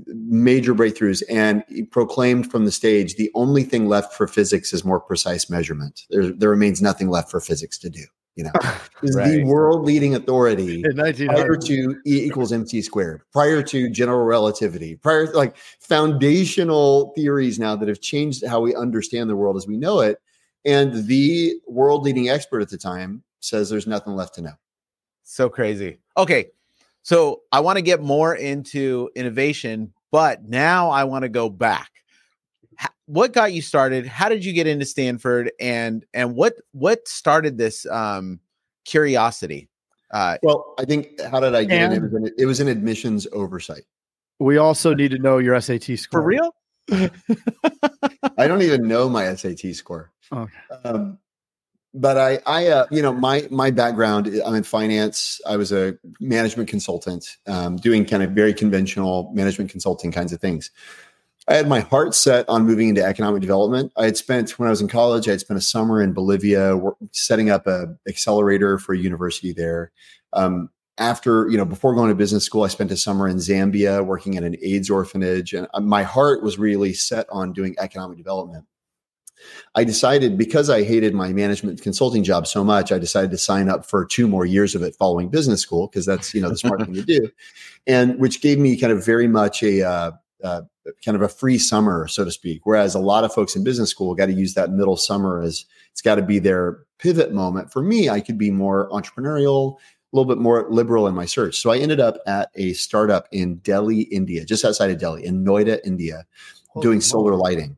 major 0.08 0.76
breakthroughs 0.76 1.24
and 1.30 1.64
he 1.70 1.84
proclaimed 1.84 2.52
from 2.52 2.66
the 2.66 2.72
stage 2.72 3.16
the 3.16 3.32
only 3.34 3.64
thing 3.64 3.88
left 3.88 4.14
for 4.14 4.28
physics 4.28 4.74
is 4.74 4.84
more 4.84 5.00
precise 5.00 5.50
measurement 5.50 6.02
there, 6.10 6.32
there 6.32 6.50
remains 6.50 6.82
nothing 6.82 7.10
left 7.10 7.32
for 7.32 7.40
physics 7.40 7.78
to 7.78 7.90
do 7.90 8.04
you 8.36 8.44
know, 8.44 8.52
is 9.04 9.16
right. 9.16 9.32
the 9.32 9.44
world 9.46 9.86
leading 9.86 10.16
authority 10.16 10.84
prior 11.28 11.56
to 11.56 11.96
E 12.06 12.26
equals 12.26 12.52
mc 12.52 12.82
squared, 12.82 13.22
prior 13.32 13.64
to 13.64 13.90
general 13.90 14.26
relativity, 14.26 14.96
prior 14.96 15.28
to 15.28 15.38
like 15.38 15.56
foundational 15.80 17.14
theories 17.16 17.60
now 17.60 17.76
that 17.76 17.88
have 17.88 18.02
changed 18.02 18.46
how 18.46 18.60
we 18.60 18.76
understand 18.76 19.30
the 19.30 19.36
world 19.36 19.56
as 19.56 19.68
we 19.68 19.78
know 19.78 20.02
it. 20.02 20.20
And 20.66 21.08
the 21.08 21.54
world 21.68 22.04
leading 22.04 22.28
expert 22.28 22.62
at 22.62 22.70
the 22.70 22.78
time 22.78 23.24
says 23.40 23.70
there's 23.70 23.88
nothing 23.88 24.16
left 24.16 24.36
to 24.36 24.42
know. 24.42 24.54
So 25.26 25.50
crazy. 25.50 26.00
Okay. 26.18 26.48
So 27.04 27.42
I 27.52 27.60
want 27.60 27.78
to 27.78 27.82
get 27.82 28.02
more 28.02 28.34
into 28.34 29.10
innovation, 29.16 29.94
but 30.12 30.48
now 30.48 30.90
I 30.90 31.04
want 31.04 31.24
to 31.24 31.30
go 31.30 31.50
back 31.50 31.92
what 33.08 33.34
got 33.34 33.54
you 33.54 33.62
started? 33.62 34.06
How 34.06 34.30
did 34.30 34.44
you 34.44 34.54
get 34.54 34.68
into 34.68 34.86
Stanford, 34.86 35.52
and 35.60 36.06
and 36.14 36.36
what 36.36 36.56
what 36.72 37.08
started 37.08 37.58
this 37.58 37.86
um, 37.88 38.40
curiosity? 38.86 39.70
Uh, 40.12 40.38
well, 40.44 40.76
I 40.80 40.86
think 40.86 41.20
how 41.22 41.40
did 41.40 41.56
I 41.56 41.64
get 41.66 41.92
in? 41.92 41.92
It 41.92 42.02
was 42.02 42.14
an, 42.14 42.32
it 42.38 42.46
was 42.46 42.60
an 42.60 42.68
admissions 42.68 43.28
oversight. 43.32 43.84
We 44.40 44.58
also 44.58 44.94
need 44.94 45.12
to 45.12 45.20
know 45.20 45.38
your 45.38 45.60
SAT 45.62 45.98
score. 45.98 46.22
For 46.22 46.24
real? 46.24 46.56
I 48.38 48.48
don't 48.48 48.62
even 48.62 48.88
know 48.88 49.10
my 49.10 49.34
SAT 49.36 49.76
score. 49.76 50.12
Okay. 50.32 50.54
Um, 50.84 51.18
but 51.96 52.18
I, 52.18 52.40
I, 52.46 52.68
uh, 52.68 52.86
you 52.92 53.02
know, 53.02 53.14
my 53.14 53.48
my 53.50 53.72
background, 53.72 54.28
I'm 54.46 54.54
in 54.54 54.64
finance. 54.64 55.40
I 55.48 55.56
was 55.56 55.72
a 55.72 55.98
management 56.20 56.70
consultant, 56.70 57.38
um, 57.48 57.78
doing 57.78 58.06
kind 58.06 58.22
of 58.22 58.32
very 58.32 58.54
conventional 58.54 59.32
management 59.34 59.72
consulting 59.72 60.12
kinds 60.12 60.34
of 60.34 60.42
things. 60.42 60.70
I 61.48 61.56
had 61.56 61.70
my 61.70 61.80
heart 61.80 62.14
set 62.14 62.48
on 62.50 62.66
moving 62.66 62.90
into 62.90 63.04
economic 63.04 63.42
development. 63.42 63.94
I 63.96 64.06
had 64.06 64.18
spent 64.18 64.60
when 64.60 64.68
I 64.68 64.72
was 64.72 64.82
in 64.82 64.88
college, 64.88 65.28
I 65.28 65.32
had 65.32 65.40
spent 65.40 65.58
a 65.58 65.62
summer 65.62 66.02
in 66.02 66.12
Bolivia 66.12 66.78
setting 67.12 67.50
up 67.50 67.66
a 67.66 67.96
accelerator 68.10 68.78
for 68.78 68.94
a 68.94 68.98
university 68.98 69.54
there. 69.54 69.92
Um, 70.34 70.70
after 70.98 71.48
you 71.50 71.58
know, 71.58 71.66
before 71.66 71.96
going 71.96 72.10
to 72.10 72.16
business 72.16 72.44
school, 72.44 72.64
I 72.64 72.68
spent 72.68 72.92
a 72.92 72.98
summer 72.98 73.28
in 73.30 73.38
Zambia 73.38 74.06
working 74.06 74.36
at 74.36 74.44
an 74.44 74.58
AIDS 74.62 74.90
orphanage, 74.90 75.54
and 75.54 75.68
uh, 75.74 75.80
my 75.80 76.04
heart 76.04 76.44
was 76.44 76.60
really 76.60 76.94
set 76.94 77.26
on 77.30 77.54
doing 77.54 77.76
economic 77.80 78.18
development. 78.18 78.66
I 79.76 79.84
decided 79.84 80.38
because 80.38 80.70
I 80.70 80.84
hated 80.84 81.14
my 81.14 81.34
management 81.34 81.82
consulting 81.82 82.24
job 82.24 82.48
so 82.48 82.64
much, 82.64 82.92
I 82.92 83.00
decided 83.00 83.32
to 83.32 83.38
sign 83.38 83.70
up 83.70 83.86
for 83.86 84.06
two 84.06 84.28
more 84.28 84.46
years 84.46 84.76
of 84.76 84.82
it 84.84 84.96
following 84.96 85.30
business 85.30 85.62
school 85.62 85.88
because 85.88 86.06
that's 86.06 86.34
you 86.34 86.42
know 86.42 86.50
the 86.50 86.58
smart 86.58 86.82
thing 86.82 86.94
to 86.94 87.04
do, 87.04 87.30
and 87.88 88.18
which 88.20 88.42
gave 88.42 88.60
me 88.60 88.78
kind 88.78 88.94
of 88.94 89.06
very 89.06 89.28
much 89.28 89.64
a 89.64 89.84
uh, 89.88 90.12
uh, 90.44 90.62
kind 91.04 91.16
of 91.16 91.22
a 91.22 91.28
free 91.28 91.58
summer, 91.58 92.08
so 92.08 92.24
to 92.24 92.32
speak. 92.32 92.62
Whereas 92.66 92.96
a 92.96 93.00
lot 93.00 93.24
of 93.24 93.34
folks 93.34 93.56
in 93.56 93.64
business 93.64 93.90
school 93.90 94.14
got 94.16 94.28
to 94.28 94.34
use 94.34 94.54
that 94.54 94.72
middle 94.72 94.98
summer 94.98 95.42
as 95.42 95.66
it's 95.92 96.02
got 96.02 96.16
to 96.16 96.22
be 96.22 96.40
their 96.40 96.80
pivot 97.00 97.34
moment. 97.34 97.72
For 97.72 97.82
me, 97.82 98.10
I 98.10 98.20
could 98.20 98.38
be 98.38 98.52
more 98.52 98.90
entrepreneurial, 98.90 99.78
a 99.78 100.16
little 100.16 100.28
bit 100.28 100.42
more 100.42 100.68
liberal 100.70 101.08
in 101.08 101.16
my 101.16 101.26
search. 101.26 101.60
So 101.60 101.72
I 101.72 101.78
ended 101.78 102.00
up 102.00 102.18
at 102.28 102.50
a 102.56 102.74
startup 102.74 103.28
in 103.32 103.58
Delhi, 103.58 104.02
India, 104.02 104.46
just 104.46 104.64
outside 104.64 104.92
of 104.92 105.00
Delhi, 105.00 105.26
in 105.26 105.44
Noida, 105.44 105.80
India, 105.84 106.26
Holy 106.68 106.84
doing 106.84 107.02
solar 107.02 107.36
lighting. 107.36 107.78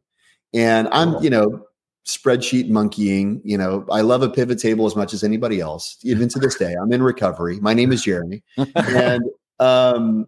And 0.54 0.88
I'm, 0.92 1.22
you 1.24 1.30
know, 1.30 1.66
spreadsheet 2.08 2.70
monkeying. 2.70 3.42
You 3.44 3.58
know, 3.58 3.86
I 3.92 4.02
love 4.02 4.24
a 4.24 4.30
pivot 4.30 4.60
table 4.60 4.86
as 4.86 4.96
much 4.96 5.14
as 5.14 5.24
anybody 5.24 5.60
else, 5.60 5.98
even 6.04 6.30
to 6.30 6.40
this 6.40 6.56
day. 6.56 6.74
I'm 6.82 6.92
in 6.92 7.04
recovery. 7.04 7.60
My 7.60 7.74
name 7.74 7.92
is 7.92 8.04
Jeremy. 8.04 8.44
and 8.76 9.24
um, 9.60 10.28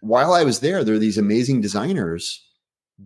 while 0.00 0.34
I 0.34 0.44
was 0.44 0.60
there, 0.60 0.84
there 0.84 0.94
are 0.94 0.98
these 0.98 1.18
amazing 1.18 1.60
designers 1.60 2.46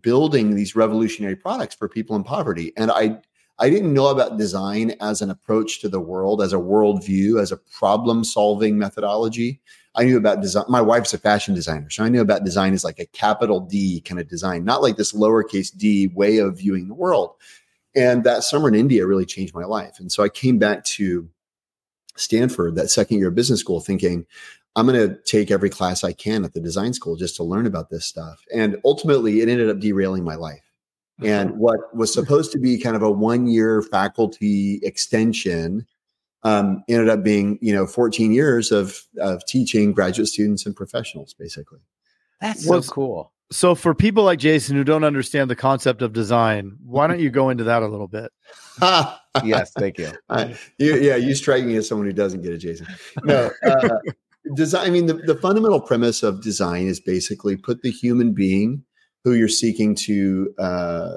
building 0.02 0.54
these 0.54 0.76
revolutionary 0.76 1.36
products 1.36 1.74
for 1.74 1.88
people 1.88 2.16
in 2.16 2.24
poverty. 2.24 2.72
And 2.76 2.90
I 2.90 3.18
I 3.60 3.70
didn't 3.70 3.92
know 3.92 4.06
about 4.06 4.38
design 4.38 4.94
as 5.00 5.20
an 5.20 5.30
approach 5.30 5.80
to 5.80 5.88
the 5.88 5.98
world, 5.98 6.42
as 6.42 6.52
a 6.52 6.58
worldview, 6.58 7.40
as 7.42 7.50
a 7.50 7.56
problem 7.56 8.22
solving 8.22 8.78
methodology. 8.78 9.60
I 9.98 10.04
knew 10.04 10.16
about 10.16 10.40
design. 10.40 10.64
My 10.68 10.80
wife's 10.80 11.12
a 11.12 11.18
fashion 11.18 11.54
designer. 11.54 11.90
So 11.90 12.04
I 12.04 12.08
knew 12.08 12.20
about 12.20 12.44
design 12.44 12.72
as 12.72 12.84
like 12.84 13.00
a 13.00 13.06
capital 13.06 13.58
D 13.58 14.00
kind 14.00 14.20
of 14.20 14.28
design, 14.28 14.64
not 14.64 14.80
like 14.80 14.96
this 14.96 15.12
lowercase 15.12 15.76
d 15.76 16.06
way 16.14 16.38
of 16.38 16.58
viewing 16.58 16.86
the 16.86 16.94
world. 16.94 17.34
And 17.96 18.22
that 18.22 18.44
summer 18.44 18.68
in 18.68 18.76
India 18.76 19.06
really 19.06 19.26
changed 19.26 19.54
my 19.54 19.64
life. 19.64 19.98
And 19.98 20.12
so 20.12 20.22
I 20.22 20.28
came 20.28 20.58
back 20.58 20.84
to 20.84 21.28
Stanford, 22.14 22.76
that 22.76 22.90
second 22.90 23.18
year 23.18 23.28
of 23.28 23.34
business 23.34 23.58
school, 23.58 23.80
thinking, 23.80 24.24
I'm 24.76 24.86
going 24.86 25.08
to 25.08 25.16
take 25.22 25.50
every 25.50 25.70
class 25.70 26.04
I 26.04 26.12
can 26.12 26.44
at 26.44 26.52
the 26.52 26.60
design 26.60 26.92
school 26.92 27.16
just 27.16 27.34
to 27.36 27.42
learn 27.42 27.66
about 27.66 27.90
this 27.90 28.06
stuff. 28.06 28.44
And 28.54 28.76
ultimately, 28.84 29.40
it 29.40 29.48
ended 29.48 29.68
up 29.68 29.80
derailing 29.80 30.22
my 30.22 30.36
life. 30.36 30.62
And 31.24 31.50
mm-hmm. 31.50 31.58
what 31.58 31.96
was 31.96 32.12
supposed 32.12 32.52
to 32.52 32.58
be 32.58 32.78
kind 32.78 32.94
of 32.94 33.02
a 33.02 33.10
one 33.10 33.48
year 33.48 33.82
faculty 33.82 34.78
extension 34.84 35.86
um, 36.44 36.82
ended 36.88 37.08
up 37.08 37.22
being, 37.22 37.58
you 37.60 37.74
know, 37.74 37.86
14 37.86 38.32
years 38.32 38.70
of, 38.70 39.00
of 39.20 39.44
teaching 39.46 39.92
graduate 39.92 40.28
students 40.28 40.66
and 40.66 40.74
professionals, 40.74 41.34
basically. 41.34 41.80
That's 42.40 42.64
so 42.64 42.80
cool. 42.82 43.32
So, 43.50 43.74
for 43.74 43.94
people 43.94 44.24
like 44.24 44.38
Jason 44.38 44.76
who 44.76 44.84
don't 44.84 45.04
understand 45.04 45.50
the 45.50 45.56
concept 45.56 46.02
of 46.02 46.12
design, 46.12 46.76
why 46.84 47.06
don't 47.06 47.18
you 47.18 47.30
go 47.30 47.48
into 47.48 47.64
that 47.64 47.82
a 47.82 47.88
little 47.88 48.06
bit? 48.06 48.30
yes, 49.42 49.72
thank 49.78 49.98
you. 49.98 50.12
Uh, 50.28 50.50
you. 50.78 50.96
Yeah, 50.96 51.16
you 51.16 51.34
strike 51.34 51.64
me 51.64 51.76
as 51.76 51.88
someone 51.88 52.06
who 52.06 52.12
doesn't 52.12 52.42
get 52.42 52.52
it, 52.52 52.58
Jason. 52.58 52.86
No, 53.24 53.50
uh, 53.66 53.88
design. 54.54 54.86
I 54.86 54.90
mean, 54.90 55.06
the, 55.06 55.14
the 55.14 55.34
fundamental 55.34 55.80
premise 55.80 56.22
of 56.22 56.42
design 56.42 56.86
is 56.86 57.00
basically 57.00 57.56
put 57.56 57.80
the 57.80 57.90
human 57.90 58.34
being 58.34 58.84
who 59.24 59.32
you're 59.32 59.48
seeking 59.48 59.94
to 59.94 60.54
uh, 60.58 61.16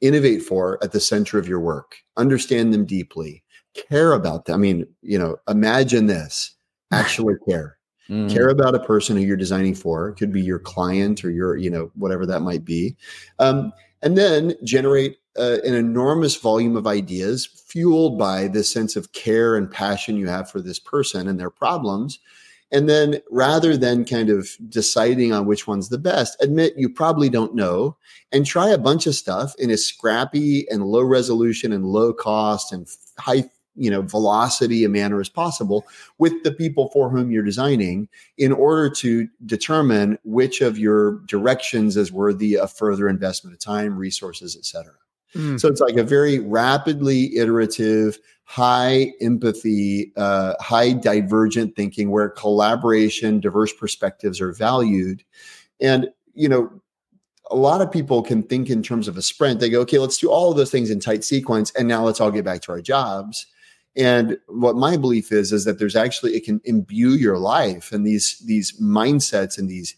innovate 0.00 0.42
for 0.42 0.82
at 0.82 0.90
the 0.90 1.00
center 1.00 1.38
of 1.38 1.48
your 1.48 1.60
work. 1.60 1.96
Understand 2.16 2.74
them 2.74 2.84
deeply, 2.84 3.44
care 3.74 4.12
about 4.12 4.46
them. 4.46 4.54
I 4.54 4.58
mean, 4.58 4.86
you 5.02 5.18
know, 5.18 5.36
imagine 5.48 6.06
this: 6.06 6.54
actually 6.92 7.34
care. 7.48 7.76
Mm. 8.08 8.32
Care 8.32 8.48
about 8.48 8.74
a 8.74 8.80
person 8.80 9.16
who 9.16 9.22
you're 9.22 9.36
designing 9.36 9.74
for. 9.74 10.08
It 10.08 10.16
could 10.16 10.32
be 10.32 10.42
your 10.42 10.58
client 10.58 11.24
or 11.24 11.30
your, 11.30 11.56
you 11.56 11.70
know, 11.70 11.92
whatever 11.94 12.26
that 12.26 12.40
might 12.40 12.64
be. 12.64 12.96
Um, 13.38 13.72
and 14.02 14.18
then 14.18 14.54
generate 14.64 15.18
uh, 15.38 15.58
an 15.64 15.74
enormous 15.74 16.34
volume 16.34 16.76
of 16.76 16.88
ideas 16.88 17.46
fueled 17.46 18.18
by 18.18 18.48
this 18.48 18.72
sense 18.72 18.96
of 18.96 19.12
care 19.12 19.54
and 19.54 19.70
passion 19.70 20.16
you 20.16 20.26
have 20.26 20.50
for 20.50 20.60
this 20.60 20.80
person 20.80 21.28
and 21.28 21.38
their 21.38 21.50
problems 21.50 22.18
and 22.72 22.88
then 22.88 23.20
rather 23.30 23.76
than 23.76 24.04
kind 24.04 24.30
of 24.30 24.50
deciding 24.68 25.32
on 25.32 25.46
which 25.46 25.66
one's 25.66 25.88
the 25.88 25.98
best, 25.98 26.36
admit 26.40 26.74
you 26.76 26.88
probably 26.88 27.28
don't 27.28 27.54
know 27.54 27.96
and 28.32 28.46
try 28.46 28.68
a 28.68 28.78
bunch 28.78 29.06
of 29.06 29.14
stuff 29.14 29.54
in 29.58 29.70
a 29.70 29.76
scrappy 29.76 30.68
and 30.70 30.86
low 30.86 31.02
resolution 31.02 31.72
and 31.72 31.84
low 31.84 32.12
cost 32.12 32.72
and 32.72 32.88
high 33.18 33.44
you 33.80 33.90
know 33.90 34.02
velocity 34.02 34.84
and 34.84 34.92
manner 34.92 35.20
as 35.20 35.28
possible 35.28 35.86
with 36.18 36.32
the 36.44 36.52
people 36.52 36.90
for 36.92 37.08
whom 37.08 37.30
you're 37.30 37.42
designing 37.42 38.08
in 38.36 38.52
order 38.52 38.90
to 38.90 39.26
determine 39.46 40.18
which 40.22 40.60
of 40.60 40.78
your 40.78 41.20
directions 41.26 41.96
is 41.96 42.12
worthy 42.12 42.56
of 42.56 42.70
further 42.70 43.08
investment 43.08 43.54
of 43.54 43.60
time 43.60 43.96
resources 43.96 44.56
etc 44.56 44.92
mm. 45.34 45.58
so 45.58 45.66
it's 45.66 45.80
like 45.80 45.96
a 45.96 46.04
very 46.04 46.38
rapidly 46.38 47.34
iterative 47.36 48.18
high 48.50 49.12
empathy, 49.20 50.12
uh, 50.16 50.54
high 50.58 50.92
divergent 50.92 51.76
thinking, 51.76 52.10
where 52.10 52.28
collaboration, 52.28 53.38
diverse 53.38 53.72
perspectives 53.72 54.40
are 54.40 54.50
valued. 54.50 55.22
And, 55.80 56.08
you 56.34 56.48
know, 56.48 56.68
a 57.48 57.54
lot 57.54 57.80
of 57.80 57.92
people 57.92 58.22
can 58.22 58.42
think 58.42 58.68
in 58.68 58.82
terms 58.82 59.06
of 59.06 59.16
a 59.16 59.22
sprint. 59.22 59.60
They 59.60 59.70
go, 59.70 59.80
okay, 59.82 59.98
let's 59.98 60.18
do 60.18 60.28
all 60.32 60.50
of 60.50 60.56
those 60.56 60.72
things 60.72 60.90
in 60.90 60.98
tight 60.98 61.22
sequence, 61.22 61.70
and 61.78 61.86
now 61.86 62.04
let's 62.04 62.20
all 62.20 62.32
get 62.32 62.44
back 62.44 62.60
to 62.62 62.72
our 62.72 62.80
jobs. 62.80 63.46
And 63.96 64.38
what 64.46 64.76
my 64.76 64.96
belief 64.96 65.32
is 65.32 65.52
is 65.52 65.64
that 65.64 65.78
there's 65.78 65.96
actually 65.96 66.34
it 66.34 66.44
can 66.44 66.60
imbue 66.64 67.10
your 67.10 67.38
life 67.38 67.92
and 67.92 68.06
these 68.06 68.38
these 68.38 68.78
mindsets 68.80 69.58
and 69.58 69.68
these 69.68 69.96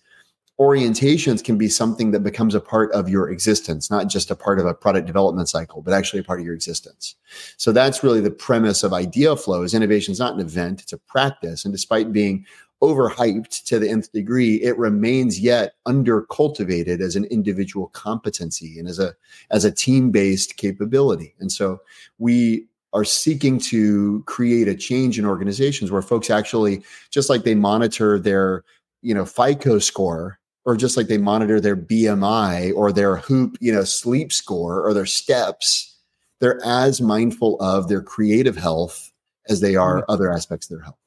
orientations 0.61 1.43
can 1.43 1.59
be 1.59 1.69
something 1.69 2.11
that 2.13 2.21
becomes 2.21 2.55
a 2.55 2.61
part 2.61 2.93
of 2.93 3.09
your 3.09 3.31
existence, 3.31 3.91
not 3.91 4.07
just 4.07 4.31
a 4.31 4.37
part 4.37 4.61
of 4.61 4.67
a 4.67 4.75
product 4.75 5.07
development 5.07 5.49
cycle, 5.49 5.83
but 5.83 5.95
actually 5.95 6.21
a 6.21 6.25
part 6.25 6.41
of 6.41 6.47
your 6.47 6.55
existence. 6.55 7.17
So 7.57 7.73
that's 7.73 8.05
really 8.05 8.21
the 8.21 8.31
premise 8.31 8.83
of 8.83 8.93
idea 8.93 9.35
flow 9.35 9.63
is 9.63 9.75
innovation 9.75 10.13
is 10.13 10.21
not 10.21 10.35
an 10.35 10.41
event, 10.41 10.83
it's 10.83 10.93
a 10.93 10.99
practice. 10.99 11.65
And 11.65 11.73
despite 11.75 12.13
being 12.13 12.45
overhyped 12.83 13.65
to 13.65 13.79
the 13.79 13.89
nth 13.89 14.13
degree, 14.13 14.57
it 14.57 14.77
remains 14.77 15.41
yet 15.41 15.75
under 15.87 16.23
cultivated 16.23 17.01
as 17.01 17.17
an 17.17 17.25
individual 17.27 17.89
competency 17.89 18.79
and 18.79 18.89
as 18.89 18.99
a 18.99 19.15
as 19.51 19.65
a 19.65 19.73
team-based 19.73 20.57
capability. 20.57 21.35
And 21.41 21.51
so 21.51 21.81
we 22.19 22.67
are 22.93 23.05
seeking 23.05 23.59
to 23.59 24.23
create 24.27 24.69
a 24.69 24.75
change 24.75 25.19
in 25.19 25.25
organizations 25.25 25.91
where 25.91 26.03
folks 26.03 26.31
actually 26.31 26.83
just 27.11 27.31
like 27.31 27.45
they 27.45 27.55
monitor 27.55 28.19
their 28.19 28.65
you 29.03 29.15
know 29.15 29.25
FICO 29.25 29.79
score 29.79 30.39
or 30.65 30.77
just 30.77 30.97
like 30.97 31.09
they 31.09 31.19
monitor 31.19 31.61
their 31.61 31.77
BMI 31.77 32.73
or 32.75 32.93
their 32.93 33.17
Whoop, 33.17 33.57
you 33.61 33.73
know, 33.73 33.85
sleep 33.85 34.33
score 34.33 34.87
or 34.87 34.95
their 34.95 35.07
steps, 35.07 35.97
they're 36.41 36.61
as 36.65 37.01
mindful 37.01 37.61
of 37.61 37.89
their 37.89 38.03
creative 38.03 38.57
health 38.57 39.11
as 39.49 39.61
they 39.61 39.77
are 39.77 39.99
mm-hmm. 39.99 40.11
other 40.11 40.33
aspects 40.33 40.71
of 40.71 40.77
their 40.77 40.85
health. 40.85 40.99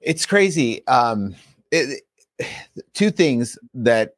It's 0.00 0.26
crazy. 0.26 0.86
Um, 0.86 1.34
it, 1.70 2.02
two 2.94 3.10
things 3.10 3.58
that 3.74 4.14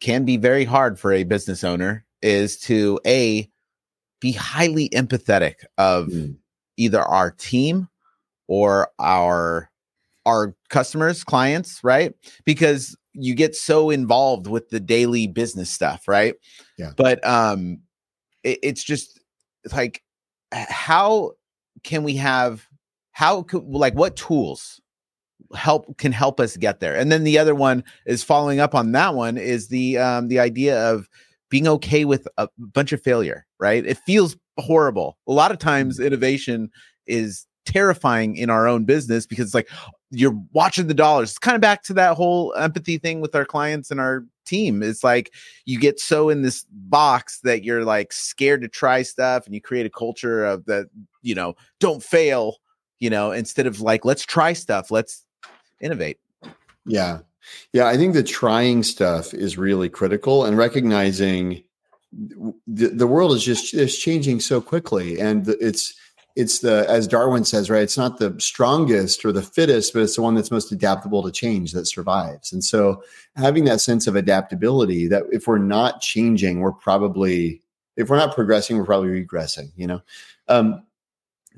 can 0.00 0.24
be 0.24 0.36
very 0.36 0.64
hard 0.64 0.98
for 0.98 1.12
a 1.12 1.24
business 1.24 1.64
owner 1.64 2.04
is 2.20 2.58
to 2.58 3.00
a 3.06 3.48
be 4.22 4.32
highly 4.32 4.88
empathetic 4.90 5.56
of 5.76 6.06
mm. 6.06 6.36
either 6.76 7.02
our 7.02 7.32
team 7.32 7.88
or 8.46 8.88
our 8.98 9.68
our 10.24 10.54
customers 10.70 11.24
clients 11.24 11.80
right 11.82 12.14
because 12.44 12.96
you 13.14 13.34
get 13.34 13.56
so 13.56 13.90
involved 13.90 14.46
with 14.46 14.70
the 14.70 14.80
daily 14.80 15.26
business 15.26 15.68
stuff, 15.68 16.06
right? 16.08 16.34
Yeah. 16.78 16.92
But 16.96 17.26
um 17.26 17.80
it, 18.44 18.60
it's 18.62 18.84
just 18.84 19.20
like 19.74 20.02
how 20.52 21.32
can 21.82 22.04
we 22.04 22.14
have 22.16 22.66
how 23.10 23.42
could 23.42 23.64
like 23.64 23.94
what 23.94 24.14
tools 24.16 24.80
help 25.54 25.98
can 25.98 26.12
help 26.12 26.38
us 26.38 26.56
get 26.56 26.78
there 26.80 26.96
and 26.96 27.10
then 27.10 27.24
the 27.24 27.38
other 27.38 27.54
one 27.54 27.82
is 28.06 28.22
following 28.22 28.60
up 28.60 28.74
on 28.74 28.92
that 28.92 29.14
one 29.14 29.36
is 29.36 29.68
the 29.68 29.98
um 29.98 30.28
the 30.28 30.38
idea 30.38 30.90
of 30.90 31.08
being 31.50 31.68
okay 31.68 32.04
with 32.06 32.26
a 32.38 32.48
bunch 32.58 32.92
of 32.92 33.02
failure 33.02 33.46
right 33.62 33.86
it 33.86 33.96
feels 33.98 34.36
horrible 34.58 35.16
a 35.26 35.32
lot 35.32 35.50
of 35.50 35.58
times 35.58 35.98
mm. 35.98 36.06
innovation 36.06 36.70
is 37.06 37.46
terrifying 37.64 38.36
in 38.36 38.50
our 38.50 38.66
own 38.66 38.84
business 38.84 39.26
because 39.26 39.46
it's 39.46 39.54
like 39.54 39.70
you're 40.10 40.38
watching 40.52 40.88
the 40.88 40.94
dollars. 40.94 41.30
It's 41.30 41.38
kind 41.38 41.54
of 41.54 41.60
back 41.60 41.82
to 41.84 41.94
that 41.94 42.16
whole 42.16 42.54
empathy 42.54 42.98
thing 42.98 43.20
with 43.20 43.34
our 43.34 43.44
clients 43.44 43.90
and 43.90 44.00
our 44.00 44.24
team. 44.44 44.82
It's 44.82 45.02
like 45.02 45.32
you 45.64 45.78
get 45.78 46.00
so 46.00 46.28
in 46.28 46.42
this 46.42 46.66
box 46.70 47.40
that 47.40 47.64
you're 47.64 47.84
like 47.84 48.12
scared 48.12 48.62
to 48.62 48.68
try 48.68 49.02
stuff 49.02 49.46
and 49.46 49.54
you 49.54 49.60
create 49.60 49.86
a 49.86 49.90
culture 49.90 50.44
of 50.44 50.64
that, 50.66 50.88
you 51.22 51.34
know, 51.34 51.54
don't 51.80 52.02
fail, 52.02 52.56
you 52.98 53.10
know, 53.10 53.32
instead 53.32 53.66
of 53.66 53.80
like, 53.80 54.04
let's 54.04 54.24
try 54.24 54.52
stuff, 54.52 54.90
let's 54.90 55.24
innovate. 55.80 56.18
Yeah. 56.84 57.20
Yeah. 57.72 57.86
I 57.86 57.96
think 57.96 58.14
the 58.14 58.22
trying 58.22 58.82
stuff 58.82 59.32
is 59.32 59.56
really 59.56 59.88
critical 59.88 60.44
and 60.44 60.58
recognizing 60.58 61.62
the, 62.12 62.88
the 62.88 63.06
world 63.06 63.32
is 63.32 63.42
just 63.42 63.74
is 63.74 63.98
changing 63.98 64.40
so 64.40 64.60
quickly. 64.60 65.20
And 65.20 65.48
it's 65.60 65.94
it's 66.34 66.60
the 66.60 66.86
as 66.88 67.06
darwin 67.06 67.44
says 67.44 67.68
right 67.68 67.82
it's 67.82 67.98
not 67.98 68.18
the 68.18 68.34
strongest 68.38 69.22
or 69.22 69.32
the 69.32 69.42
fittest 69.42 69.92
but 69.92 70.00
it's 70.00 70.16
the 70.16 70.22
one 70.22 70.34
that's 70.34 70.50
most 70.50 70.72
adaptable 70.72 71.22
to 71.22 71.30
change 71.30 71.72
that 71.72 71.86
survives. 71.86 72.52
And 72.52 72.64
so 72.64 73.02
having 73.36 73.64
that 73.66 73.80
sense 73.80 74.06
of 74.06 74.16
adaptability 74.16 75.08
that 75.08 75.24
if 75.30 75.46
we're 75.46 75.58
not 75.58 76.00
changing 76.00 76.60
we're 76.60 76.72
probably 76.72 77.60
if 77.96 78.08
we're 78.08 78.16
not 78.16 78.34
progressing 78.34 78.78
we're 78.78 78.86
probably 78.86 79.24
regressing 79.24 79.70
you 79.76 79.86
know? 79.86 80.00
Um, 80.48 80.82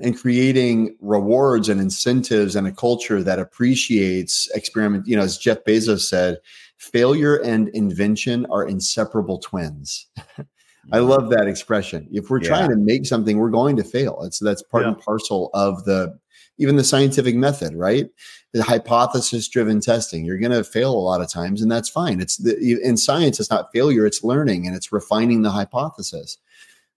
and 0.00 0.18
creating 0.18 0.96
rewards 1.00 1.68
and 1.68 1.80
incentives 1.80 2.56
and 2.56 2.66
a 2.66 2.72
culture 2.72 3.22
that 3.22 3.38
appreciates 3.38 4.50
experiment 4.54 5.06
you 5.06 5.16
know 5.16 5.22
as 5.22 5.38
jeff 5.38 5.58
bezos 5.64 6.00
said 6.00 6.38
failure 6.84 7.36
and 7.36 7.68
invention 7.70 8.46
are 8.50 8.66
inseparable 8.66 9.38
twins 9.38 10.08
I 10.92 10.98
love 10.98 11.30
that 11.30 11.46
expression. 11.46 12.08
If 12.12 12.30
we're 12.30 12.42
yeah. 12.42 12.48
trying 12.48 12.70
to 12.70 12.76
make 12.76 13.06
something, 13.06 13.38
we're 13.38 13.50
going 13.50 13.76
to 13.76 13.84
fail. 13.84 14.22
It's 14.22 14.38
that's 14.38 14.62
part 14.62 14.84
yeah. 14.84 14.90
and 14.90 14.98
parcel 14.98 15.50
of 15.54 15.84
the 15.84 16.18
even 16.58 16.76
the 16.76 16.84
scientific 16.84 17.34
method, 17.34 17.74
right? 17.74 18.08
The 18.52 18.62
hypothesis 18.62 19.48
driven 19.48 19.80
testing. 19.80 20.24
You're 20.24 20.38
going 20.38 20.52
to 20.52 20.62
fail 20.62 20.92
a 20.92 20.94
lot 20.94 21.20
of 21.20 21.28
times, 21.28 21.62
and 21.62 21.70
that's 21.70 21.88
fine. 21.88 22.20
It's 22.20 22.36
the, 22.36 22.78
in 22.82 22.96
science, 22.96 23.40
it's 23.40 23.50
not 23.50 23.72
failure, 23.72 24.06
it's 24.06 24.22
learning 24.22 24.66
and 24.66 24.76
it's 24.76 24.92
refining 24.92 25.42
the 25.42 25.50
hypothesis. 25.50 26.38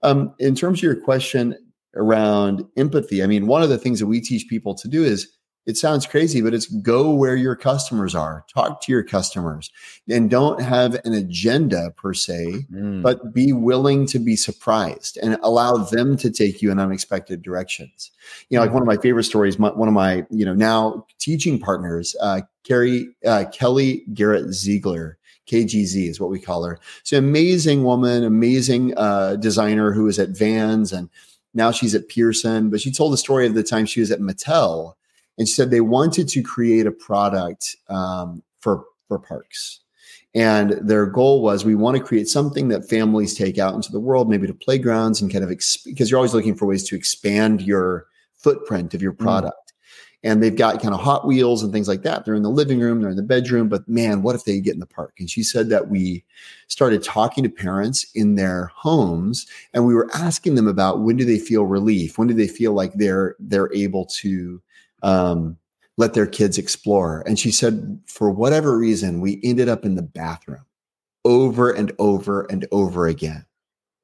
Um, 0.03 0.35
in 0.37 0.53
terms 0.53 0.79
of 0.79 0.83
your 0.83 0.95
question 0.95 1.57
around 1.95 2.65
empathy, 2.77 3.23
I 3.23 3.27
mean, 3.27 3.47
one 3.47 3.63
of 3.63 3.69
the 3.69 3.79
things 3.79 3.99
that 3.99 4.05
we 4.05 4.21
teach 4.21 4.47
people 4.47 4.75
to 4.75 4.87
do 4.87 5.03
is 5.03 5.36
it 5.67 5.75
sounds 5.75 6.07
crazy, 6.07 6.41
but 6.41 6.53
it's 6.53 6.65
go 6.65 7.13
where 7.13 7.35
your 7.35 7.55
customers 7.55 8.15
are, 8.15 8.45
talk 8.51 8.81
to 8.83 8.91
your 8.91 9.03
customers, 9.03 9.69
and 10.09 10.29
don't 10.29 10.61
have 10.61 10.95
an 11.03 11.13
agenda 11.13 11.91
per 11.97 12.13
se, 12.13 12.65
mm. 12.71 13.01
but 13.03 13.33
be 13.33 13.51
willing 13.51 14.05
to 14.07 14.17
be 14.17 14.37
surprised 14.37 15.17
and 15.21 15.37
allow 15.43 15.75
them 15.75 16.15
to 16.17 16.31
take 16.31 16.61
you 16.61 16.71
in 16.71 16.79
unexpected 16.79 17.41
directions. 17.41 18.11
You 18.49 18.57
know, 18.57 18.63
like 18.63 18.71
one 18.71 18.81
of 18.81 18.87
my 18.87 18.95
favorite 18.95 19.25
stories, 19.25 19.59
my, 19.59 19.69
one 19.69 19.89
of 19.89 19.93
my, 19.93 20.25
you 20.31 20.45
know, 20.45 20.53
now 20.53 21.05
teaching 21.19 21.59
partners, 21.59 22.15
uh, 22.21 22.41
Carrie, 22.63 23.09
uh, 23.25 23.43
Kelly 23.51 24.05
Garrett 24.13 24.53
Ziegler, 24.53 25.17
KGZ 25.47 26.09
is 26.09 26.19
what 26.19 26.29
we 26.29 26.39
call 26.39 26.63
her. 26.63 26.79
She's 27.03 27.17
an 27.17 27.25
amazing 27.25 27.83
woman, 27.83 28.23
amazing 28.23 28.93
uh, 28.97 29.35
designer 29.35 29.91
who 29.91 30.05
was 30.05 30.17
at 30.17 30.29
Vans 30.29 30.93
and 30.93 31.09
now 31.53 31.71
she's 31.71 31.93
at 31.93 32.07
Pearson. 32.07 32.69
But 32.69 32.79
she 32.79 32.91
told 32.91 33.11
the 33.11 33.17
story 33.17 33.47
of 33.47 33.53
the 33.53 33.63
time 33.63 33.85
she 33.85 33.99
was 33.99 34.11
at 34.11 34.19
Mattel 34.19 34.93
and 35.37 35.47
she 35.47 35.53
said 35.53 35.69
they 35.69 35.81
wanted 35.81 36.27
to 36.29 36.41
create 36.41 36.87
a 36.87 36.91
product 36.91 37.75
um, 37.89 38.43
for 38.59 38.85
for 39.07 39.19
parks 39.19 39.81
and 40.37 40.71
their 40.87 41.07
goal 41.07 41.41
was 41.41 41.65
we 41.65 41.73
want 41.73 41.97
to 41.97 42.03
create 42.03 42.27
something 42.27 42.67
that 42.67 42.87
families 42.87 43.33
take 43.33 43.57
out 43.57 43.73
into 43.73 43.91
the 43.91 43.99
world 43.99 44.29
maybe 44.29 44.45
to 44.45 44.53
playgrounds 44.53 45.21
and 45.21 45.31
kind 45.31 45.43
of 45.43 45.49
exp- 45.49 45.85
because 45.85 46.11
you're 46.11 46.17
always 46.17 46.33
looking 46.33 46.55
for 46.55 46.67
ways 46.67 46.83
to 46.83 46.95
expand 46.95 47.61
your 47.61 48.05
footprint 48.35 48.93
of 48.93 49.01
your 49.01 49.13
mm. 49.13 49.19
product 49.19 49.73
mm. 49.73 50.29
and 50.29 50.43
they've 50.43 50.55
got 50.55 50.81
kind 50.81 50.93
of 50.93 50.99
hot 50.99 51.25
wheels 51.25 51.63
and 51.63 51.73
things 51.73 51.87
like 51.87 52.03
that 52.03 52.23
they're 52.23 52.35
in 52.35 52.43
the 52.43 52.49
living 52.49 52.79
room 52.79 53.01
they're 53.01 53.09
in 53.09 53.15
the 53.17 53.23
bedroom 53.23 53.67
but 53.67 53.87
man 53.87 54.21
what 54.21 54.35
if 54.35 54.43
they 54.43 54.59
get 54.59 54.73
in 54.73 54.79
the 54.79 54.85
park 54.85 55.13
and 55.19 55.29
she 55.29 55.41
said 55.41 55.69
that 55.69 55.89
we 55.89 56.23
started 56.67 57.01
talking 57.01 57.43
to 57.43 57.49
parents 57.49 58.05
in 58.13 58.35
their 58.35 58.65
homes 58.75 59.47
and 59.73 59.85
we 59.85 59.95
were 59.95 60.09
asking 60.13 60.55
them 60.55 60.67
about 60.67 61.01
when 61.01 61.15
do 61.15 61.25
they 61.25 61.39
feel 61.39 61.65
relief 61.65 62.17
when 62.17 62.27
do 62.27 62.33
they 62.33 62.47
feel 62.47 62.73
like 62.73 62.93
they're 62.93 63.35
they're 63.39 63.73
able 63.73 64.05
to 64.05 64.61
um, 65.03 65.57
let 65.97 66.13
their 66.13 66.27
kids 66.27 66.57
explore. 66.57 67.23
And 67.25 67.37
she 67.39 67.51
said, 67.51 67.99
for 68.05 68.29
whatever 68.29 68.77
reason, 68.77 69.19
we 69.19 69.39
ended 69.43 69.67
up 69.67 69.83
in 69.83 69.95
the 69.95 70.03
bathroom 70.03 70.65
over 71.25 71.71
and 71.71 71.91
over 71.99 72.43
and 72.43 72.65
over 72.71 73.07
again. 73.07 73.45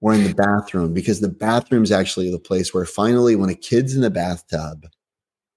We're 0.02 0.16
in 0.16 0.24
the 0.26 0.34
bathroom 0.34 0.94
because 0.94 1.22
the 1.22 1.30
bathroom 1.30 1.84
is 1.84 1.92
actually 1.92 2.30
the 2.30 2.40
place 2.40 2.74
where 2.74 2.86
finally, 2.86 3.38
when 3.38 3.50
a 3.50 3.56
kid's 3.56 3.96
in 3.96 4.02
the 4.02 4.10
bathtub, 4.10 4.86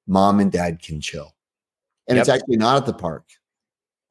mom 0.06 0.38
and 0.38 0.52
dad 0.52 0.80
can 0.80 1.00
chill. 1.00 1.34
And 2.08 2.16
yep. 2.16 2.22
it's 2.22 2.28
actually 2.28 2.58
not 2.58 2.76
at 2.76 2.86
the 2.86 2.92
park. 2.92 3.24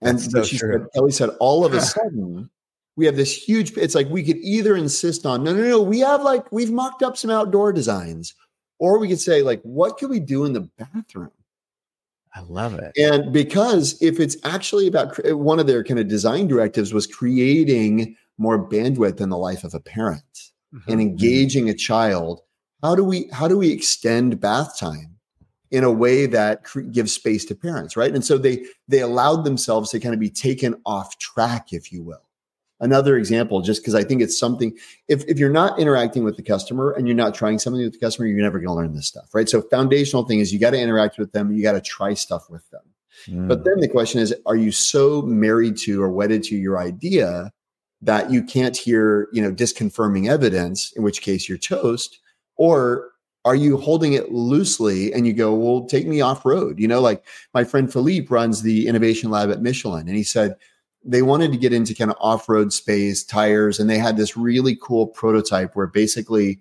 And 0.02 0.20
so 0.20 0.44
she 0.44 0.58
true. 0.58 0.74
said, 0.74 0.88
Kelly 0.94 1.12
said, 1.12 1.30
all 1.40 1.64
of 1.64 1.74
a 1.74 1.80
sudden, 1.82 2.50
we 2.98 3.06
have 3.06 3.16
this 3.16 3.34
huge, 3.34 3.78
it's 3.78 3.96
like 3.96 4.10
we 4.10 4.24
could 4.24 4.38
either 4.38 4.76
insist 4.76 5.26
on, 5.26 5.44
no, 5.44 5.54
no, 5.54 5.64
no, 5.64 5.82
we 5.82 6.00
have 6.00 6.22
like, 6.22 6.52
we've 6.52 6.72
mocked 6.72 7.02
up 7.02 7.16
some 7.16 7.32
outdoor 7.32 7.72
designs 7.72 8.34
or 8.80 9.00
we 9.00 9.08
could 9.08 9.20
say, 9.20 9.42
like, 9.42 9.62
what 9.64 9.98
can 9.98 10.10
we 10.10 10.20
do 10.20 10.46
in 10.46 10.54
the 10.54 10.70
bathroom? 10.78 11.32
I 12.34 12.42
love 12.42 12.78
it. 12.78 12.92
And 12.98 13.32
because 13.32 13.98
if 14.02 14.20
it's 14.20 14.36
actually 14.44 14.88
about 14.88 15.18
one 15.36 15.60
of 15.60 15.68
their 15.68 15.84
kind 15.84 16.00
of 16.00 16.08
design 16.10 16.48
directives 16.48 16.94
was 16.94 17.08
creating 17.08 18.16
more 18.38 18.70
bandwidth 18.70 19.22
in 19.22 19.30
the 19.30 19.38
life 19.38 19.64
of 19.64 19.74
a 19.74 19.80
parent 19.80 20.24
mm-hmm. 20.74 20.92
and 20.92 21.00
mm-hmm. 21.00 21.10
engaging 21.10 21.70
a 21.70 21.74
child, 21.74 22.42
how 22.84 22.94
do 22.94 23.06
we 23.06 23.30
how 23.32 23.48
do 23.48 23.58
we 23.58 23.72
extend 23.72 24.42
bath 24.42 24.78
time 24.78 25.16
in 25.72 25.86
a 25.86 25.92
way 25.92 26.26
that 26.26 26.66
cre- 26.66 26.82
gives 26.82 27.14
space 27.14 27.46
to 27.46 27.56
parents, 27.56 27.96
right? 27.96 28.14
And 28.14 28.24
so 28.24 28.38
they 28.38 28.66
they 28.90 29.00
allowed 29.00 29.46
themselves 29.46 29.90
to 29.92 30.00
kind 30.02 30.14
of 30.14 30.20
be 30.20 30.30
taken 30.30 30.76
off 30.86 31.18
track, 31.20 31.72
if 31.72 31.94
you 31.94 32.04
will 32.04 32.26
another 32.80 33.18
example 33.18 33.62
just 33.62 33.82
because 33.82 33.96
i 33.96 34.04
think 34.04 34.22
it's 34.22 34.38
something 34.38 34.76
if, 35.08 35.24
if 35.26 35.40
you're 35.40 35.50
not 35.50 35.80
interacting 35.80 36.24
with 36.24 36.36
the 36.36 36.44
customer 36.44 36.92
and 36.92 37.08
you're 37.08 37.16
not 37.16 37.34
trying 37.34 37.58
something 37.58 37.82
with 37.82 37.94
the 37.94 38.00
customer 38.00 38.28
you're 38.28 38.42
never 38.42 38.60
going 38.60 38.68
to 38.68 38.74
learn 38.74 38.94
this 38.94 39.08
stuff 39.08 39.34
right 39.34 39.50
so 39.50 39.62
foundational 39.62 40.24
thing 40.24 40.40
is 40.40 40.54
you 40.54 40.60
got 40.60 40.72
to 40.72 40.80
interact 40.80 41.18
with 41.18 41.32
them 41.32 41.52
you 41.52 41.64
got 41.64 41.74
to 41.74 41.82
try 41.82 42.14
stuff 42.14 42.50
with 42.50 42.70
them 42.72 42.82
mm. 43.28 43.48
but 43.48 43.64
then 43.64 43.80
the 43.80 43.88
question 43.88 44.20
is 44.20 44.34
are 44.46 44.58
you 44.58 44.72
so 44.72 45.22
married 45.22 45.78
to 45.78 46.02
or 46.02 46.10
wedded 46.10 46.44
to 46.44 46.56
your 46.56 46.78
idea 46.78 47.52
that 48.02 48.30
you 48.30 48.44
can't 48.44 48.76
hear 48.76 49.30
you 49.32 49.42
know 49.42 49.52
disconfirming 49.52 50.30
evidence 50.30 50.92
in 50.94 51.04
which 51.04 51.22
case 51.22 51.48
you're 51.48 51.58
toast 51.58 52.20
or 52.58 53.12
are 53.46 53.56
you 53.56 53.78
holding 53.78 54.14
it 54.14 54.32
loosely 54.32 55.14
and 55.14 55.26
you 55.26 55.32
go 55.32 55.54
well 55.54 55.86
take 55.86 56.08
me 56.08 56.20
off 56.20 56.46
road 56.46 56.78
you 56.78 56.90
know 56.90 57.00
like 57.00 57.24
my 57.54 57.64
friend 57.64 57.92
philippe 57.92 58.28
runs 58.30 58.62
the 58.62 58.86
innovation 58.86 59.30
lab 59.30 59.50
at 59.50 59.62
michelin 59.62 60.08
and 60.08 60.18
he 60.18 60.24
said 60.24 60.56
they 61.06 61.22
wanted 61.22 61.52
to 61.52 61.58
get 61.58 61.72
into 61.72 61.94
kind 61.94 62.12
of 62.12 62.18
off-road 62.20 62.74
space 62.74 63.24
tires 63.24 63.80
and 63.80 63.90
they 63.90 63.98
had 63.98 64.18
this 64.18 64.36
really 64.36 64.76
cool 64.82 65.08
prototype 65.08 65.76
where 65.76 65.88
basically 65.88 66.60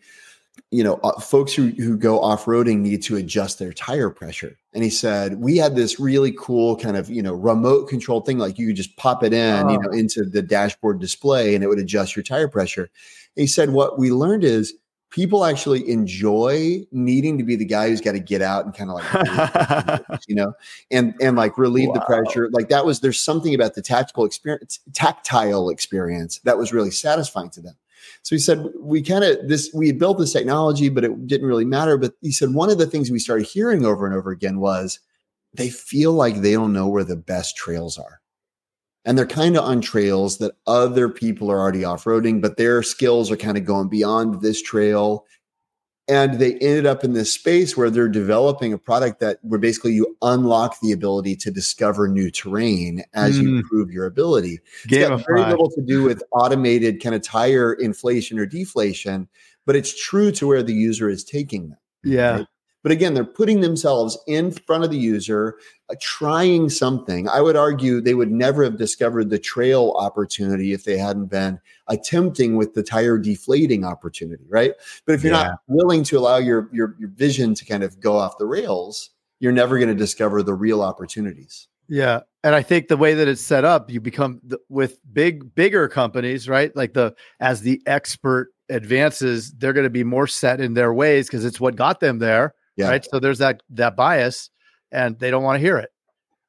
you 0.71 0.85
know 0.85 1.01
uh, 1.03 1.19
folks 1.19 1.53
who, 1.53 1.69
who 1.79 1.97
go 1.97 2.21
off-roading 2.21 2.79
need 2.79 3.03
to 3.03 3.17
adjust 3.17 3.59
their 3.59 3.73
tire 3.73 4.11
pressure 4.11 4.57
and 4.73 4.85
he 4.85 4.91
said 4.91 5.41
we 5.41 5.57
had 5.57 5.75
this 5.75 5.99
really 5.99 6.33
cool 6.39 6.77
kind 6.77 6.97
of 6.97 7.09
you 7.11 7.23
know 7.23 7.35
remote 7.35 7.89
control 7.89 8.21
thing 8.21 8.39
like 8.39 8.59
you 8.59 8.69
could 8.69 8.77
just 8.77 8.97
pop 8.97 9.23
it 9.25 9.33
in 9.33 9.67
oh. 9.67 9.71
you 9.71 9.79
know 9.79 9.91
into 9.91 10.25
the 10.25 10.43
dashboard 10.43 11.01
display 11.01 11.55
and 11.55 11.65
it 11.65 11.69
would 11.69 11.79
adjust 11.79 12.15
your 12.15 12.23
tire 12.23 12.49
pressure 12.49 12.91
and 13.37 13.43
he 13.43 13.47
said 13.47 13.71
what 13.71 13.99
we 13.99 14.11
learned 14.11 14.45
is 14.45 14.75
people 15.15 15.45
actually 15.45 15.89
enjoy 15.89 16.85
needing 16.91 17.39
to 17.39 17.45
be 17.45 17.55
the 17.55 17.65
guy 17.65 17.89
who's 17.89 18.01
got 18.01 18.13
to 18.13 18.19
get 18.19 18.43
out 18.43 18.65
and 18.65 18.75
kind 18.75 18.91
of 18.91 18.97
like 18.97 20.03
you 20.27 20.35
know? 20.35 20.53
And 20.91 21.15
and 21.21 21.37
like 21.37 21.57
relieve 21.57 21.91
wow. 21.91 21.95
the 21.95 22.01
pressure. 22.01 22.49
Like 22.51 22.69
that 22.71 22.85
was 22.85 22.99
there's 22.99 23.21
something 23.21 23.55
about 23.55 23.75
the 23.75 23.83
tactical 23.83 24.25
experience 24.25 24.81
tactile 24.93 25.69
experience 25.69 26.41
that 26.41 26.59
was 26.59 26.73
really 26.73 26.91
satisfying 26.91 27.51
to 27.51 27.61
them. 27.61 27.77
So 28.23 28.35
he 28.35 28.41
said 28.41 28.67
we 28.77 29.03
kind 29.03 29.23
of 29.23 29.49
this 29.49 29.71
we 29.73 29.87
had 29.87 30.01
built 30.01 30.19
this 30.19 30.33
technology 30.33 30.89
but 30.89 31.05
it 31.05 31.27
didn't 31.29 31.47
really 31.47 31.65
matter. 31.65 31.97
But 31.97 32.15
he 32.21 32.33
said 32.33 32.53
one 32.53 32.69
of 32.69 32.79
the 32.79 32.87
things 32.87 33.13
we 33.13 33.21
started 33.21 33.47
hearing 33.47 33.87
over 33.87 34.07
and 34.07 34.17
over 34.17 34.33
again 34.33 34.59
was 34.59 34.99
they 35.53 35.71
feel 35.71 36.13
like 36.13 36.37
they 36.37 36.55
don't 36.55 36.73
know 36.73 36.89
where 36.89 37.05
the 37.05 37.15
best 37.15 37.57
trails 37.57 37.99
are 37.99 38.21
and 39.05 39.19
they're 39.19 39.27
kind 39.27 39.57
of 39.57 39.65
on 39.65 39.81
trails 39.81 40.39
that 40.39 40.53
other 40.67 41.09
people 41.09 41.51
are 41.51 41.61
already 41.61 41.85
off-roading 41.85 42.41
but 42.41 42.57
their 42.57 42.83
skills 42.83 43.31
are 43.31 43.37
kind 43.37 43.57
of 43.57 43.65
going 43.65 43.89
beyond 43.89 44.41
this 44.41 44.61
trail 44.63 45.27
and 46.07 46.39
they 46.39 46.55
ended 46.55 46.87
up 46.87 47.03
in 47.03 47.15
this 47.15 47.33
space 47.33 47.77
where 47.77 47.89
they're 47.89 48.09
developing 48.09 48.73
a 48.73 48.79
product 48.79 49.21
that 49.21 49.39
where 49.43 49.59
basically 49.59 49.93
you 49.93 50.17
unlock 50.21 50.79
the 50.81 50.93
ability 50.93 51.35
to 51.37 51.51
discover 51.51 52.09
new 52.09 52.31
terrain 52.31 53.03
as 53.15 53.39
mm. 53.39 53.43
you 53.43 53.57
improve 53.57 53.91
your 53.91 54.05
ability. 54.05 54.59
It's 54.85 55.09
got 55.09 55.25
very 55.27 55.41
little 55.45 55.71
to 55.71 55.83
do 55.83 56.03
with 56.03 56.23
automated 56.33 57.03
kind 57.03 57.15
of 57.15 57.23
tire 57.23 57.73
inflation 57.73 58.39
or 58.39 58.45
deflation, 58.45 59.29
but 59.65 59.77
it's 59.77 59.99
true 60.05 60.31
to 60.33 60.47
where 60.47 60.63
the 60.63 60.75
user 60.75 61.09
is 61.09 61.25
taking 61.25 61.71
them. 61.71 61.79
Yeah. 62.05 62.37
Right? 62.37 62.47
But 62.85 62.93
again, 62.93 63.15
they're 63.15 63.25
putting 63.25 63.63
themselves 63.63 64.19
in 64.27 64.53
front 64.53 64.85
of 64.85 64.91
the 64.91 64.99
user, 64.99 65.57
uh, 65.89 65.95
trying 66.03 66.69
something. 66.69 67.27
I 67.31 67.41
would 67.41 67.57
argue 67.57 67.99
they 67.99 68.13
would 68.13 68.31
never 68.31 68.63
have 68.63 68.77
discovered 68.77 69.31
the 69.31 69.39
trail 69.39 69.95
opportunity 69.97 70.75
if 70.75 70.85
they 70.85 70.99
hadn't 70.99 71.27
been 71.27 71.59
attempting 71.89 72.57
with 72.57 72.75
the 72.75 72.83
tire 72.83 73.17
deflating 73.17 73.87
opportunity, 73.87 74.45
right? 74.51 74.75
But 75.07 75.15
if 75.15 75.25
you're 75.25 75.33
yeah. 75.33 75.45
not 75.45 75.61
willing 75.67 76.05
to 76.05 76.19
allow 76.19 76.37
your, 76.37 76.69
your 76.75 76.95
your 77.01 77.09
vision 77.09 77.55
to 77.55 77.65
kind 77.65 77.83
of 77.83 77.99
go 78.01 78.19
off 78.19 78.37
the 78.37 78.45
rails, 78.45 79.11
you're 79.41 79.51
never 79.51 79.79
going 79.79 79.89
to 79.89 79.95
discover 79.95 80.43
the 80.43 80.55
real 80.55 80.83
opportunities. 80.83 81.69
Yeah, 81.89 82.21
and 82.43 82.55
I 82.55 82.63
think 82.63 82.89
the 82.89 82.99
way 82.99 83.15
that 83.15 83.29
it's 83.29 83.41
set 83.41 83.65
up, 83.65 83.91
you 83.91 84.03
become 84.03 84.43
the, 84.45 84.59
with 84.69 84.99
big 85.11 85.55
bigger 85.55 85.89
companies, 85.89 86.51
right? 86.51 86.75
Like 86.77 86.93
the 86.93 87.15
as 87.41 87.63
the 87.63 87.81
expert 87.87 88.53
advances, 88.69 89.53
they're 89.53 89.73
going 89.73 89.85
to 89.85 89.91
be 89.91 90.05
more 90.05 90.27
set 90.27 90.61
in 90.61 90.75
their 90.75 90.93
ways 90.93 91.29
because 91.29 91.47
it's 91.47 91.61
what 91.61 91.77
got 91.77 92.01
them 92.01 92.19
there 92.19 92.55
yeah. 92.77 92.89
Right. 92.89 93.05
So 93.05 93.19
there's 93.21 93.39
that 93.39 93.63
that 93.71 93.97
bias, 93.97 94.51
and 94.91 95.19
they 95.19 95.31
don't 95.31 95.43
want 95.43 95.57
to 95.57 95.61
hear 95.61 95.79
it. 95.79 95.91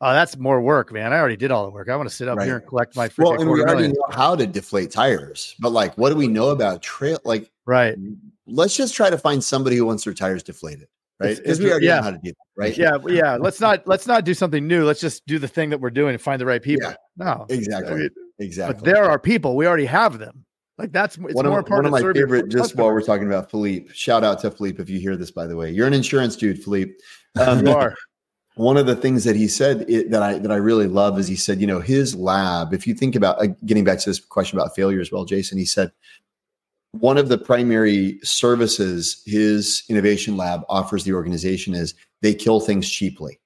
Oh, 0.01 0.13
that's 0.13 0.37
more 0.37 0.59
work, 0.59 0.91
man. 0.91 1.13
I 1.13 1.19
already 1.19 1.37
did 1.37 1.51
all 1.51 1.65
the 1.65 1.71
work. 1.71 1.89
I 1.89 1.95
want 1.95 2.09
to 2.09 2.15
sit 2.15 2.27
up 2.27 2.37
right. 2.37 2.45
here 2.45 2.57
and 2.57 2.67
collect 2.67 2.95
my. 2.95 3.09
Well, 3.17 3.39
and 3.39 3.49
we 3.49 3.61
already 3.61 3.75
million. 3.75 3.91
know 3.93 4.15
how 4.15 4.35
to 4.35 4.45
deflate 4.45 4.91
tires, 4.91 5.55
but 5.59 5.71
like, 5.71 5.97
what 5.97 6.09
do 6.09 6.15
we 6.15 6.27
know 6.27 6.49
about 6.49 6.81
trail? 6.81 7.19
Like, 7.23 7.49
right. 7.65 7.95
Let's 8.45 8.75
just 8.75 8.93
try 8.93 9.09
to 9.09 9.17
find 9.17 9.43
somebody 9.43 9.77
who 9.77 9.85
wants 9.85 10.03
their 10.03 10.13
tires 10.13 10.43
deflated, 10.43 10.87
right? 11.19 11.37
Because 11.37 11.59
we 11.59 11.71
already 11.71 11.87
yeah. 11.87 11.95
know 11.95 12.01
how 12.03 12.11
to 12.11 12.19
do 12.21 12.31
that, 12.31 12.35
right? 12.57 12.77
Yeah, 12.77 12.97
yeah. 13.07 13.37
Let's 13.37 13.61
not 13.61 13.83
let's 13.87 14.05
not 14.05 14.25
do 14.25 14.33
something 14.33 14.67
new. 14.67 14.85
Let's 14.85 15.01
just 15.01 15.25
do 15.25 15.39
the 15.39 15.47
thing 15.47 15.69
that 15.69 15.79
we're 15.79 15.89
doing 15.89 16.13
and 16.13 16.21
find 16.21 16.41
the 16.41 16.45
right 16.45 16.61
people. 16.61 16.89
Yeah. 16.89 16.95
No, 17.17 17.45
exactly, 17.49 17.93
I 17.93 17.95
mean, 17.95 18.09
exactly. 18.39 18.75
But 18.75 18.83
there 18.83 19.05
are 19.05 19.17
people 19.17 19.55
we 19.55 19.65
already 19.65 19.85
have 19.85 20.19
them. 20.19 20.44
Like 20.77 20.91
that's 20.91 21.17
it's 21.17 21.33
one 21.33 21.45
more 21.45 21.59
of, 21.59 21.69
one 21.69 21.85
of 21.85 21.91
my 21.91 22.01
favorite. 22.01 22.49
Just 22.49 22.75
while 22.75 22.91
we're 22.91 23.01
talking 23.01 23.27
about 23.27 23.49
Philippe, 23.49 23.93
shout 23.93 24.23
out 24.23 24.39
to 24.41 24.51
Philippe 24.51 24.81
if 24.81 24.89
you 24.89 24.99
hear 24.99 25.15
this. 25.15 25.31
By 25.31 25.47
the 25.47 25.55
way, 25.55 25.71
you're 25.71 25.87
an 25.87 25.93
insurance 25.93 26.35
dude, 26.35 26.63
Philippe. 26.63 26.93
Um, 27.37 27.67
you 27.67 27.73
are. 27.73 27.93
One 28.55 28.77
of 28.77 28.85
the 28.85 28.95
things 28.95 29.25
that 29.25 29.35
he 29.35 29.49
said 29.49 29.83
it, 29.89 30.09
that 30.11 30.23
I 30.23 30.37
that 30.37 30.53
I 30.53 30.55
really 30.55 30.87
love 30.87 31.19
is 31.19 31.27
he 31.27 31.35
said, 31.35 31.59
you 31.59 31.67
know, 31.67 31.81
his 31.81 32.15
lab. 32.15 32.73
If 32.73 32.87
you 32.87 32.93
think 32.93 33.13
about 33.13 33.41
uh, 33.41 33.47
getting 33.65 33.83
back 33.83 33.99
to 33.99 34.09
this 34.09 34.21
question 34.21 34.57
about 34.57 34.73
failure 34.73 35.01
as 35.01 35.11
well, 35.11 35.25
Jason, 35.25 35.57
he 35.57 35.65
said, 35.65 35.91
one 36.91 37.17
of 37.17 37.27
the 37.27 37.37
primary 37.37 38.19
services 38.23 39.21
his 39.25 39.83
innovation 39.89 40.37
lab 40.37 40.61
offers 40.69 41.03
the 41.03 41.11
organization 41.11 41.73
is 41.73 41.93
they 42.21 42.33
kill 42.33 42.61
things 42.61 42.89
cheaply. 42.89 43.37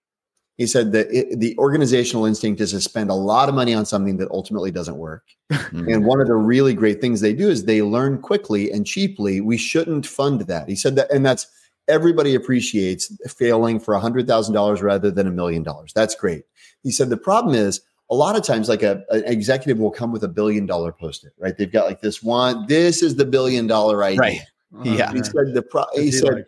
He 0.59 0.67
said 0.67 0.91
that 0.91 1.07
it, 1.09 1.39
the 1.39 1.57
organizational 1.57 2.25
instinct 2.25 2.59
is 2.59 2.71
to 2.71 2.81
spend 2.81 3.09
a 3.09 3.13
lot 3.13 3.47
of 3.47 3.55
money 3.55 3.73
on 3.73 3.85
something 3.85 4.17
that 4.17 4.29
ultimately 4.29 4.71
doesn't 4.71 4.97
work. 4.97 5.23
Mm. 5.49 5.93
And 5.93 6.05
one 6.05 6.19
of 6.19 6.27
the 6.27 6.35
really 6.35 6.73
great 6.73 6.99
things 6.99 7.21
they 7.21 7.31
do 7.31 7.47
is 7.47 7.63
they 7.63 7.81
learn 7.81 8.21
quickly 8.21 8.69
and 8.69 8.85
cheaply. 8.85 9.39
We 9.39 9.55
shouldn't 9.55 10.05
fund 10.05 10.41
that. 10.41 10.67
He 10.67 10.75
said 10.75 10.97
that, 10.97 11.09
and 11.11 11.25
that's 11.25 11.47
everybody 11.87 12.35
appreciates 12.35 13.09
failing 13.31 13.79
for 13.79 13.93
$100,000 13.93 14.81
rather 14.81 15.09
than 15.09 15.27
a 15.27 15.31
million 15.31 15.63
dollars. 15.63 15.93
That's 15.93 16.13
great. 16.13 16.43
He 16.83 16.91
said 16.91 17.09
the 17.09 17.15
problem 17.15 17.55
is 17.55 17.79
a 18.09 18.15
lot 18.15 18.35
of 18.35 18.43
times, 18.43 18.67
like 18.67 18.83
a, 18.83 19.01
an 19.11 19.23
executive 19.27 19.79
will 19.79 19.91
come 19.91 20.11
with 20.11 20.25
a 20.25 20.27
billion 20.27 20.65
dollar 20.65 20.91
post 20.91 21.23
it, 21.23 21.31
right? 21.37 21.57
They've 21.57 21.71
got 21.71 21.85
like 21.85 22.01
this 22.01 22.21
one, 22.21 22.65
this 22.67 23.01
is 23.01 23.15
the 23.15 23.25
billion 23.25 23.65
dollar 23.65 24.03
idea. 24.03 24.19
Right. 24.19 24.41
Yeah. 24.83 25.13
He 25.13 25.23
said 25.23 25.53
the 25.53 25.61
pro- 25.61 25.85
he 25.95 26.11
said 26.11 26.45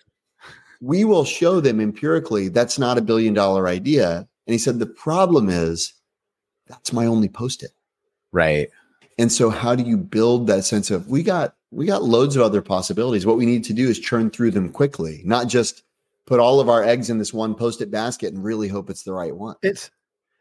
we 0.82 1.06
will 1.06 1.24
show 1.24 1.62
them 1.62 1.80
empirically 1.80 2.50
that's 2.50 2.80
not 2.80 2.98
a 2.98 3.02
billion 3.02 3.34
dollar 3.34 3.67
idea. 3.67 4.28
And 4.48 4.54
he 4.54 4.58
said 4.58 4.80
the 4.80 4.88
problem 4.88 5.50
is 5.50 5.94
that's 6.67 6.91
my 6.91 7.06
only 7.06 7.30
post 7.30 7.63
it. 7.63 7.72
Right. 8.32 8.70
And 9.17 9.32
so 9.32 9.50
how 9.50 9.76
do 9.76 9.84
you 9.84 9.98
build 9.98 10.48
that 10.48 10.65
sense 10.65 10.89
of 10.89 11.08
we 11.08 11.22
got 11.22 11.56
we 11.70 11.86
got 11.86 12.04
loads 12.04 12.36
of 12.36 12.41
other 12.41 12.62
possibilities. 12.62 13.26
What 13.26 13.38
we 13.38 13.46
need 13.46 13.63
to 13.65 13.74
do 13.74 13.88
is 13.88 14.00
churn 14.00 14.30
through 14.30 14.52
them 14.52 14.70
quickly, 14.70 15.22
not 15.24 15.48
just 15.48 15.84
put 16.26 16.39
all 16.39 16.60
of 16.60 16.67
our 16.67 16.84
eggs 16.84 17.10
in 17.10 17.17
this 17.17 17.34
one 17.34 17.56
post-it 17.56 17.89
basket 17.89 18.34
and 18.34 18.44
really 18.44 18.67
hope 18.67 18.89
it's 18.89 19.04
the 19.04 19.13
right 19.13 19.36
one. 19.36 19.56
It's 19.62 19.89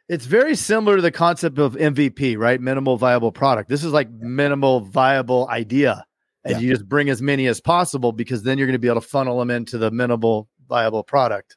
it's 0.08 0.26
very 0.26 0.56
similar 0.56 0.96
to 0.96 1.02
the 1.02 1.12
concept 1.12 1.58
of 1.58 1.74
MVP, 1.74 2.36
right? 2.36 2.60
Minimal 2.60 2.96
viable 2.96 3.30
product. 3.30 3.68
This 3.68 3.84
is 3.84 3.92
like 3.92 4.10
minimal 4.10 4.80
viable 4.80 5.48
idea. 5.48 6.04
And 6.44 6.54
Yeah. 6.54 6.58
you 6.60 6.72
just 6.72 6.88
bring 6.88 7.10
as 7.10 7.20
many 7.20 7.46
as 7.46 7.60
possible 7.60 8.12
because 8.12 8.42
then 8.42 8.56
you're 8.56 8.66
going 8.66 8.74
to 8.74 8.78
be 8.78 8.88
able 8.88 9.00
to 9.00 9.06
funnel 9.06 9.38
them 9.38 9.50
into 9.50 9.78
the 9.78 9.90
minimal 9.90 10.48
viable 10.68 11.02
product. 11.02 11.56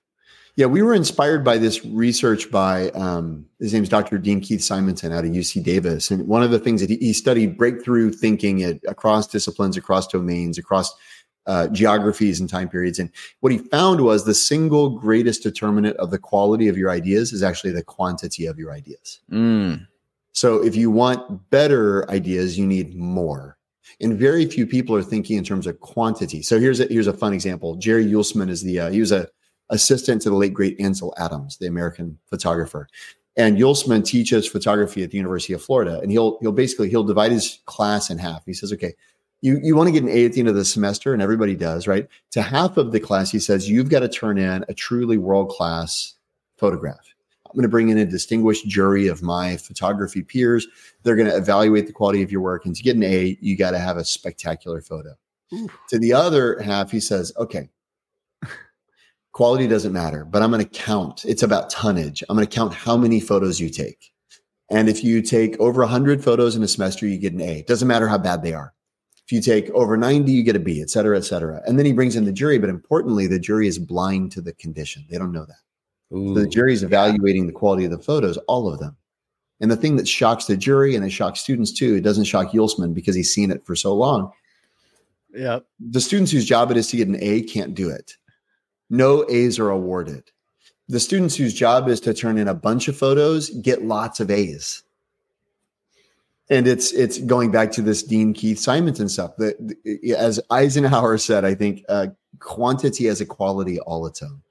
Yeah, 0.56 0.67
we 0.67 0.84
were 0.84 0.93
inspired 0.93 1.43
by 1.43 1.58
this 1.58 1.84
research 1.84 2.52
by 2.52 2.89
um, 2.91 3.46
his 3.60 3.74
name's 3.74 3.89
Dr. 3.89 4.19
Dean 4.19 4.39
Keith 4.39 4.62
Simonton 4.62 5.12
out 5.12 5.26
of 5.26 5.32
UC 5.32 5.63
Davis, 5.63 6.12
and 6.12 6.28
one 6.28 6.43
of 6.43 6.52
the 6.52 6.60
things 6.60 6.80
that 6.82 6.91
he, 6.91 6.98
he 6.98 7.12
studied 7.12 7.58
breakthrough 7.58 8.12
thinking 8.12 8.62
at, 8.62 8.78
across 8.88 9.26
disciplines, 9.26 9.78
across 9.78 10.06
domains, 10.06 10.60
across 10.60 10.93
uh, 11.48 11.67
geographies 11.69 12.39
and 12.39 12.50
time 12.50 12.69
periods. 12.69 13.00
And 13.00 13.10
what 13.39 13.52
he 13.52 13.58
found 13.58 14.02
was 14.02 14.26
the 14.26 14.36
single 14.36 14.91
greatest 14.91 15.41
determinant 15.41 15.98
of 15.98 16.12
the 16.12 16.19
quality 16.19 16.67
of 16.67 16.78
your 16.78 16.91
ideas 16.91 17.34
is 17.34 17.41
actually 17.41 17.72
the 17.72 17.84
quantity 17.84 18.46
of 18.46 18.60
your 18.60 18.72
ideas. 18.72 19.19
Mm. 19.32 19.88
So 20.34 20.63
if 20.63 20.76
you 20.76 20.91
want 20.91 21.50
better 21.50 22.10
ideas, 22.12 22.58
you 22.60 22.67
need 22.67 22.96
more. 22.96 23.58
And 24.02 24.17
very 24.17 24.46
few 24.46 24.65
people 24.65 24.96
are 24.96 25.04
thinking 25.04 25.38
in 25.38 25.43
terms 25.43 25.67
of 25.67 25.80
quantity. 25.80 26.41
So 26.41 26.60
here's 26.60 26.80
a, 26.80 26.86
here's 26.86 27.08
a 27.08 27.13
fun 27.13 27.34
example. 27.34 27.76
Jerry 27.76 28.06
Uelsmann 28.06 28.50
is 28.50 28.63
the 28.63 28.80
uh, 28.80 28.89
he 28.89 29.00
was 29.00 29.12
a 29.12 29.28
assistant 29.69 30.22
to 30.22 30.30
the 30.30 30.36
late 30.36 30.54
great 30.54 30.80
Ansel 30.80 31.13
Adams, 31.17 31.58
the 31.58 31.67
American 31.67 32.17
photographer. 32.28 32.88
And 33.36 33.58
Uelsmann 33.58 34.06
teaches 34.06 34.48
photography 34.48 35.04
at 35.04 35.12
the 35.12 35.17
University 35.17 35.54
of 35.54 35.62
Florida, 35.62 36.00
and 36.00 36.12
he'll 36.12 36.38
he'll 36.41 36.52
basically 36.52 36.89
he'll 36.89 37.04
divide 37.04 37.32
his 37.32 37.60
class 37.65 38.10
in 38.10 38.17
half. 38.17 38.46
He 38.46 38.54
says, 38.54 38.72
okay, 38.74 38.93
you 39.41 39.60
you 39.63 39.76
want 39.76 39.88
to 39.88 39.91
get 39.91 40.04
an 40.04 40.10
A 40.10 40.26
at 40.26 40.34
the 40.34 40.39
end 40.39 40.50
of 40.50 40.56
the 40.56 40.65
semester, 40.65 41.13
and 41.13 41.22
everybody 41.22 41.56
does, 41.56 41.88
right? 41.88 42.08
To 42.32 42.41
half 42.41 42.78
of 42.78 42.91
the 42.91 43.00
class, 43.00 43.32
he 43.32 43.39
says 43.39 43.69
you've 43.69 43.89
got 43.89 44.02
to 44.02 44.10
turn 44.10 44.38
in 44.38 44.63
a 44.69 44.74
truly 44.74 45.17
world 45.17 45.50
class 45.50 46.13
photograph. 46.58 47.13
I'm 47.54 47.58
going 47.58 47.63
to 47.63 47.70
bring 47.70 47.89
in 47.89 48.00
a 48.00 48.06
distinguished 48.06 48.68
jury 48.68 49.08
of 49.08 49.22
my 49.22 49.58
photography 49.58 50.24
peers. 50.24 50.66
They're 51.04 51.16
going 51.16 51.30
to 51.30 51.38
evaluate 51.38 51.86
the 51.86 51.94
quality 51.94 52.24
of 52.24 52.32
your 52.32 52.42
work, 52.42 52.66
and 52.66 52.76
to 52.76 52.82
get 52.82 52.96
an 52.96 53.04
A, 53.04 53.38
you 53.42 53.56
got 53.56 53.72
to 53.72 53.80
have 53.80 53.96
a 53.96 54.04
spectacular 54.04 54.82
photo. 54.82 55.13
To 55.89 56.00
the 56.00 56.13
other 56.13 56.60
half, 56.62 56.89
he 56.89 57.00
says, 57.00 57.32
okay, 57.38 57.70
quality 59.34 59.68
doesn't 59.68 59.94
matter, 59.94 60.26
but 60.26 60.42
I'm 60.42 60.50
going 60.50 60.63
to 60.63 60.70
count. 60.70 61.26
It's 61.26 61.44
about 61.44 61.70
tonnage. 61.70 62.24
I'm 62.28 62.36
going 62.36 62.48
to 62.48 62.56
count 62.56 62.74
how 62.74 62.98
many 62.98 63.20
photos 63.20 63.60
you 63.60 63.70
take. 63.70 64.12
And 64.72 64.89
if 64.89 65.04
you 65.04 65.22
take 65.22 65.56
over 65.60 65.82
100 65.82 66.24
photos 66.24 66.56
in 66.56 66.63
a 66.63 66.68
semester, 66.68 67.06
you 67.06 67.20
get 67.20 67.34
an 67.34 67.42
A. 67.42 67.60
It 67.60 67.68
doesn't 67.68 67.88
matter 67.88 68.08
how 68.08 68.18
bad 68.18 68.42
they 68.42 68.56
are. 68.56 68.74
If 69.28 69.32
you 69.32 69.42
take 69.42 69.70
over 69.70 69.96
90, 69.96 70.32
you 70.32 70.42
get 70.42 70.56
a 70.56 70.60
B, 70.60 70.82
et 70.82 70.89
cetera, 70.89 71.16
et 71.16 71.24
cetera. 71.24 71.62
And 71.68 71.78
then 71.78 71.86
he 71.86 71.94
brings 71.94 72.16
in 72.16 72.26
the 72.26 72.32
jury. 72.32 72.58
But 72.58 72.72
importantly, 72.72 73.28
the 73.28 73.38
jury 73.38 73.68
is 73.68 73.78
blind 73.78 74.32
to 74.32 74.42
the 74.42 74.54
condition. 74.54 75.06
They 75.08 75.20
don't 75.20 75.32
know 75.32 75.46
that. 75.46 75.58
So 76.13 76.34
the 76.34 76.41
Ooh. 76.41 76.47
jury 76.47 76.73
is 76.73 76.84
evaluating 76.84 77.47
the 77.47 77.54
quality 77.54 77.86
of 77.86 77.91
the 77.91 77.97
photos, 77.97 78.38
all 78.47 78.71
of 78.71 78.80
them. 78.80 78.95
And 79.60 79.71
the 79.71 79.76
thing 79.76 79.95
that 79.95 80.08
shocks 80.08 80.45
the 80.45 80.56
jury 80.56 80.95
and 80.95 81.04
it 81.04 81.10
shocks 81.10 81.39
students 81.39 81.71
too, 81.71 81.95
it 81.95 82.02
doesn't 82.02 82.26
shock 82.26 82.52
Uelsmann 82.52 82.93
because 82.93 83.15
he's 83.15 83.34
seen 83.34 83.49
it 83.49 83.65
for 83.65 83.76
so 83.76 83.95
long. 83.95 84.32
Yeah. 85.34 85.60
The 85.80 86.02
students 86.02 86.32
whose 86.32 86.45
job 86.45 86.69
it 86.69 86.78
is 86.78 86.88
to 86.89 86.97
get 86.97 87.08
an 87.08 87.17
A 87.19 87.41
can't 87.41 87.73
do 87.73 87.89
it. 87.89 88.17
No 88.91 89.26
A's 89.28 89.58
are 89.58 89.69
awarded. 89.71 90.30
The 90.88 90.99
students 90.99 91.36
whose 91.36 91.54
job 91.54 91.88
is 91.88 91.99
to 92.02 92.13
turn 92.13 92.38
in 92.38 92.47
a 92.47 92.54
bunch 92.54 92.88
of 92.88 92.95
photos 92.95 93.49
get 93.49 93.84
lots 93.84 94.19
of 94.19 94.30
A's. 94.30 94.84
And 96.49 96.67
it's 96.67 96.91
it's 96.91 97.19
going 97.19 97.52
back 97.52 97.71
to 97.71 97.82
this 97.82 98.04
Dean 98.04 98.34
Keith 98.34 98.60
Simonton 98.60 99.10
stuff. 99.10 99.36
That 99.38 99.56
as 100.15 100.39
Eisenhower 100.52 101.17
said, 101.17 101.45
I 101.45 101.56
think 101.56 101.84
uh, 101.89 102.08
quantity 102.39 103.06
has 103.06 103.21
a 103.21 103.26
quality 103.26 103.80
all 103.80 104.06
its 104.06 104.21
own. 104.21 104.41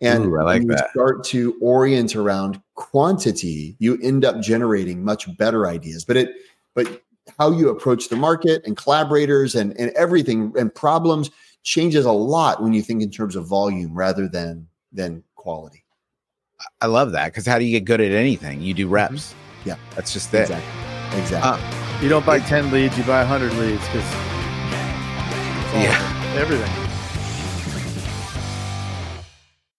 And 0.00 0.26
Ooh, 0.26 0.38
I 0.38 0.42
like 0.44 0.60
when 0.60 0.70
you 0.70 0.76
that. 0.76 0.90
start 0.90 1.24
to 1.24 1.56
orient 1.60 2.16
around 2.16 2.60
quantity, 2.74 3.76
you 3.78 3.98
end 4.02 4.24
up 4.24 4.40
generating 4.40 5.04
much 5.04 5.34
better 5.36 5.66
ideas. 5.66 6.04
But 6.04 6.16
it 6.16 6.30
but 6.74 7.02
how 7.38 7.50
you 7.52 7.68
approach 7.68 8.08
the 8.08 8.16
market 8.16 8.62
and 8.64 8.76
collaborators 8.76 9.54
and, 9.54 9.78
and 9.78 9.90
everything 9.90 10.52
and 10.58 10.74
problems 10.74 11.30
changes 11.62 12.06
a 12.06 12.12
lot 12.12 12.62
when 12.62 12.72
you 12.72 12.80
think 12.82 13.02
in 13.02 13.10
terms 13.10 13.36
of 13.36 13.46
volume 13.46 13.94
rather 13.94 14.26
than 14.26 14.66
than 14.92 15.22
quality. 15.34 15.84
I 16.80 16.86
love 16.86 17.12
that 17.12 17.26
because 17.26 17.46
how 17.46 17.58
do 17.58 17.64
you 17.64 17.78
get 17.78 17.84
good 17.84 18.00
at 18.00 18.12
anything? 18.12 18.60
You 18.62 18.74
do 18.74 18.88
reps. 18.88 19.34
Yeah. 19.64 19.76
That's 19.94 20.12
just 20.12 20.32
it. 20.34 20.42
Exactly. 20.42 21.20
Exactly. 21.20 21.50
Uh, 21.62 22.00
You 22.02 22.08
don't 22.08 22.24
buy 22.24 22.38
10 22.40 22.70
leads, 22.70 22.96
you 22.96 23.04
buy 23.04 23.20
100 23.20 23.52
leads 23.54 23.84
because 23.88 24.10
Yeah. 25.74 26.34
everything. 26.38 26.79